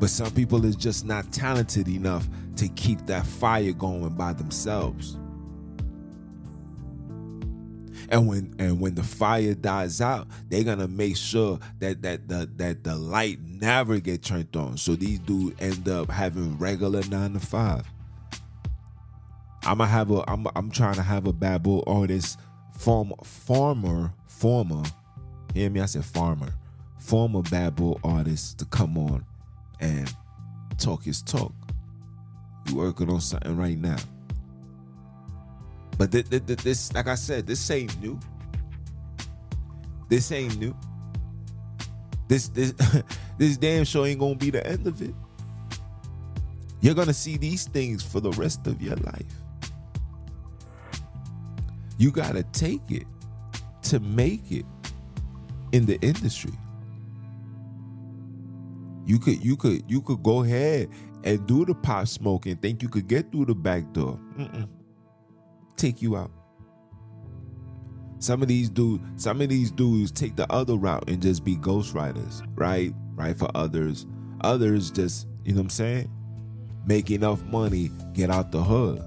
But 0.00 0.08
some 0.08 0.30
people 0.30 0.64
is 0.64 0.76
just 0.76 1.04
not 1.04 1.30
talented 1.32 1.88
enough 1.88 2.26
to 2.56 2.68
keep 2.70 3.04
that 3.06 3.26
fire 3.26 3.72
going 3.72 4.14
by 4.14 4.32
themselves 4.32 5.16
and 8.08 8.28
when 8.28 8.54
and 8.58 8.80
when 8.80 8.94
the 8.94 9.02
fire 9.02 9.54
dies 9.54 10.00
out 10.00 10.28
they're 10.48 10.64
gonna 10.64 10.86
make 10.86 11.16
sure 11.16 11.58
that 11.78 12.02
that 12.02 12.28
the 12.28 12.48
that 12.56 12.84
the 12.84 12.94
light 12.94 13.38
never 13.42 13.98
get 13.98 14.22
turned 14.22 14.54
on 14.54 14.76
so 14.76 14.94
these 14.94 15.18
dudes 15.20 15.56
end 15.60 15.88
up 15.88 16.10
having 16.10 16.56
regular 16.58 17.02
nine 17.10 17.32
to 17.32 17.40
five 17.40 17.84
i'm 19.64 19.78
gonna 19.78 19.86
have 19.86 20.10
a 20.10 20.22
i'm, 20.30 20.46
I'm 20.54 20.70
trying 20.70 20.94
to 20.94 21.02
have 21.02 21.26
a 21.26 21.32
bad 21.32 21.62
boy 21.62 21.82
artist 21.86 22.38
form 22.72 23.12
former 23.22 24.12
former 24.26 24.82
Hear 25.56 25.70
me? 25.70 25.80
I 25.80 25.86
said 25.86 26.04
farmer. 26.04 26.52
Former 26.98 27.40
bad 27.40 27.76
boy 27.76 27.94
artist 28.04 28.58
to 28.58 28.66
come 28.66 28.98
on 28.98 29.24
and 29.80 30.14
talk 30.76 31.04
his 31.04 31.22
talk. 31.22 31.54
You 32.68 32.76
working 32.76 33.10
on 33.10 33.20
something 33.20 33.56
right 33.56 33.78
now. 33.78 33.96
But 35.98 36.12
th- 36.12 36.28
th- 36.28 36.46
th- 36.46 36.58
this, 36.62 36.92
like 36.92 37.06
I 37.06 37.14
said, 37.14 37.46
this 37.46 37.70
ain't 37.70 38.00
new. 38.00 38.18
This 40.08 40.30
ain't 40.32 40.58
new. 40.58 40.76
This 42.28 42.48
this 42.48 42.74
this 43.38 43.56
damn 43.56 43.84
show 43.84 44.04
ain't 44.04 44.20
gonna 44.20 44.34
be 44.34 44.50
the 44.50 44.66
end 44.66 44.86
of 44.86 45.00
it. 45.02 45.14
You're 46.80 46.94
gonna 46.94 47.14
see 47.14 47.36
these 47.36 47.66
things 47.66 48.02
for 48.02 48.20
the 48.20 48.30
rest 48.32 48.66
of 48.66 48.82
your 48.82 48.96
life. 48.96 49.34
You 51.98 52.10
gotta 52.10 52.42
take 52.44 52.90
it 52.90 53.06
to 53.84 54.00
make 54.00 54.50
it 54.52 54.66
in 55.72 55.86
the 55.86 55.98
industry. 56.00 56.52
You 59.06 59.18
could 59.18 59.42
you 59.44 59.56
could 59.56 59.84
you 59.88 60.02
could 60.02 60.22
go 60.22 60.42
ahead 60.42 60.88
and 61.26 61.44
do 61.46 61.64
the 61.64 61.74
pop 61.74 62.06
smoke 62.06 62.46
and 62.46 62.62
think 62.62 62.82
you 62.82 62.88
could 62.88 63.08
get 63.08 63.30
through 63.32 63.46
the 63.46 63.54
back 63.54 63.92
door. 63.92 64.18
Mm-mm. 64.38 64.68
Take 65.76 66.00
you 66.00 66.16
out. 66.16 66.30
Some 68.18 68.40
of 68.40 68.48
these 68.48 68.70
dudes, 68.70 69.02
some 69.22 69.42
of 69.42 69.48
these 69.48 69.70
dudes 69.70 70.10
take 70.10 70.36
the 70.36 70.50
other 70.50 70.76
route 70.76 71.04
and 71.08 71.20
just 71.20 71.44
be 71.44 71.56
ghostwriters, 71.56 72.46
right? 72.54 72.94
Right 73.14 73.36
for 73.36 73.50
others. 73.54 74.06
Others 74.42 74.92
just, 74.92 75.26
you 75.44 75.52
know 75.52 75.58
what 75.58 75.64
I'm 75.64 75.70
saying? 75.70 76.10
Make 76.86 77.10
enough 77.10 77.42
money, 77.44 77.90
get 78.14 78.30
out 78.30 78.52
the 78.52 78.62
hood. 78.62 79.02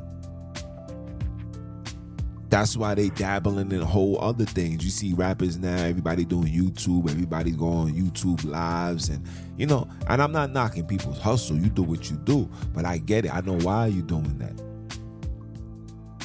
That's 2.50 2.76
why 2.76 2.96
they 2.96 3.10
dabbling 3.10 3.72
in 3.72 3.82
whole 3.82 4.20
other 4.20 4.46
things. 4.46 4.84
You 4.84 4.90
see 4.90 5.14
rappers 5.14 5.60
now, 5.60 5.86
everybody 5.86 6.26
doing 6.26 6.48
YouTube, 6.48 7.08
everybody 7.08 7.52
going 7.52 7.94
YouTube 7.94 8.44
lives, 8.44 9.10
and 9.10 9.24
you 9.56 9.68
know, 9.68 9.88
and 10.08 10.20
I'm 10.22 10.32
not 10.32 10.52
knocking 10.52 10.88
people's 10.88 11.20
hustle. 11.20 11.58
You 11.58 11.70
do 11.70 11.84
what 11.84 12.10
you 12.10 12.18
do, 12.18 12.50
but 12.74 12.86
I 12.86 12.98
get 12.98 13.26
it. 13.26 13.34
I 13.34 13.42
know 13.42 13.58
why 13.60 13.88
you 13.88 14.02
doing 14.02 14.38
that. 14.40 14.60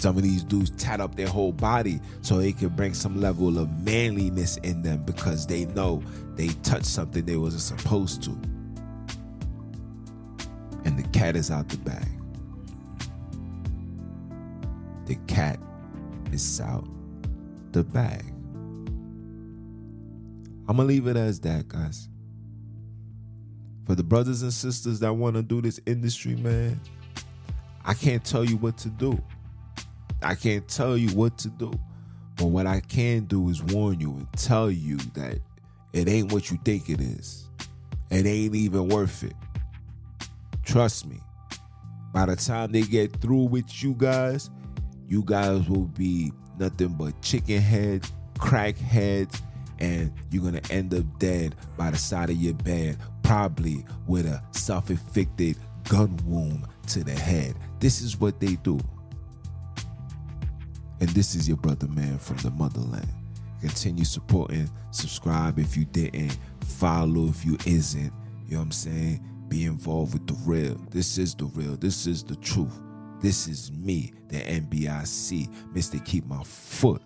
Some 0.01 0.17
of 0.17 0.23
these 0.23 0.45
dudes 0.45 0.71
tat 0.71 1.01
up 1.01 1.15
their 1.15 1.29
whole 1.29 1.53
body 1.53 2.01
so 2.23 2.39
they 2.39 2.53
can 2.53 2.69
bring 2.71 2.95
some 2.95 3.21
level 3.21 3.59
of 3.59 3.71
manliness 3.85 4.57
in 4.59 4.83
them 4.83 5.03
because 5.05 5.47
they 5.47 5.67
know 5.67 6.03
they 6.37 6.49
touched 6.63 6.87
something 6.87 7.25
they 7.25 7.37
wasn't 7.37 7.63
supposed 7.63 8.23
to. 8.23 8.31
And 10.85 10.99
the 10.99 11.09
cat 11.13 11.37
is 11.37 11.51
out 11.51 11.69
the 11.69 11.79
bag. 11.79 12.07
The 15.07 15.17
cat 15.27 15.59
is 16.35 16.61
out 16.61 16.87
the 17.73 17.83
bag. 17.85 18.25
I'm 20.67 20.77
gonna 20.77 20.85
leave 20.85 21.07
it 21.07 21.17
as 21.17 21.41
that, 21.41 21.69
guys. 21.69 22.09
For 23.87 23.95
the 23.95 24.03
brothers 24.03 24.43
and 24.43 24.53
sisters 24.53 25.01
that 25.01 25.13
want 25.13 25.37
to 25.37 25.43
do 25.43 25.61
this 25.61 25.81
industry, 25.87 26.37
man, 26.37 26.81
I 27.85 27.95
can't 27.95 28.25
tell 28.25 28.45
you 28.45 28.57
what 28.57 28.77
to 28.79 28.89
do. 28.89 29.23
I 30.23 30.35
can't 30.35 30.67
tell 30.67 30.97
you 30.97 31.15
what 31.15 31.37
to 31.39 31.49
do. 31.49 31.73
But 32.37 32.47
what 32.47 32.67
I 32.67 32.81
can 32.81 33.27
do 33.27 33.51
is 33.51 33.63
warn 33.63 34.01
you 34.01 34.11
and 34.11 34.33
tell 34.33 34.71
you 34.71 34.97
that 35.15 35.39
it 35.93 36.09
ain't 36.09 36.33
what 36.33 36.51
you 36.51 36.59
think 36.65 36.89
it 36.89 37.01
is. 37.01 37.49
It 38.11 38.27
ain't 38.27 38.55
even 38.55 38.89
worth 38.89 39.23
it. 39.23 39.35
Trust 40.65 41.07
me. 41.07 41.21
By 42.13 42.27
the 42.27 42.37
time 42.37 42.73
they 42.73 42.83
get 42.83 43.21
through 43.21 43.45
with 43.45 43.83
you 43.83 43.95
guys, 43.95 44.51
you 45.15 45.23
guys 45.25 45.69
will 45.69 45.87
be 45.97 46.33
nothing 46.59 46.89
but 46.89 47.13
chicken 47.23 47.61
heads, 47.61 48.13
crack 48.37 48.77
heads, 48.77 49.41
and 49.79 50.13
you're 50.33 50.43
gonna 50.43 50.61
end 50.71 50.93
up 50.93 51.05
dead 51.21 51.55
by 51.77 51.89
the 51.93 51.97
side 51.97 52.31
of 52.31 52.37
your 52.37 52.55
bed, 52.55 52.99
probably 53.23 53.87
with 54.09 54.27
a 54.27 54.43
self-inflicted 54.51 55.57
gun 55.89 56.19
wound 56.25 56.67
to 56.89 57.05
the 57.05 57.13
head. 57.13 57.55
This 57.79 58.03
is 58.03 58.19
what 58.19 58.41
they 58.41 58.57
do. 58.57 58.81
And 60.99 61.09
this 61.11 61.37
is 61.37 61.47
your 61.47 61.59
brother 61.59 61.87
man 61.87 62.19
from 62.19 62.39
the 62.39 62.51
motherland. 62.51 63.09
Continue 63.61 64.05
supporting, 64.05 64.69
subscribe 64.91 65.61
if 65.61 65.77
you 65.77 65.85
didn't, 65.85 66.37
follow 66.61 67.29
if 67.29 67.45
you 67.45 67.57
isn't. 67.67 68.13
You 68.49 68.55
know 68.55 68.59
what 68.59 68.65
I'm 68.65 68.73
saying? 68.73 69.25
Be 69.47 69.67
involved 69.67 70.15
with 70.15 70.27
the 70.27 70.35
real. 70.45 70.75
This 70.91 71.19
is 71.19 71.37
the 71.37 71.45
real. 71.45 71.77
This 71.77 72.09
is 72.09 72.25
the 72.25 72.35
truth. 72.37 72.81
This 73.21 73.49
is 73.49 73.73
me, 73.73 74.13
the 74.29 74.37
NBIC. 74.39 75.49
Mister, 75.75 75.99
keep 75.99 76.27
my 76.27 76.43
foot 76.45 77.03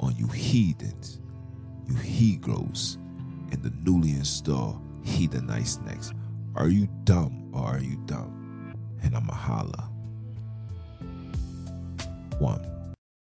on 0.00 0.16
you 0.16 0.26
heathens, 0.28 1.20
you 1.86 1.94
Hebrews, 1.94 2.98
and 3.52 3.62
the 3.62 3.72
newly 3.84 4.10
installed 4.10 4.80
heathenites 5.04 5.84
next. 5.86 6.12
Are 6.56 6.68
you 6.68 6.88
dumb 7.04 7.50
or 7.54 7.62
are 7.64 7.80
you 7.80 7.96
dumb? 8.06 8.74
And 9.02 9.16
I'ma 9.16 9.34
holla. 9.34 9.90
One. 12.38 12.75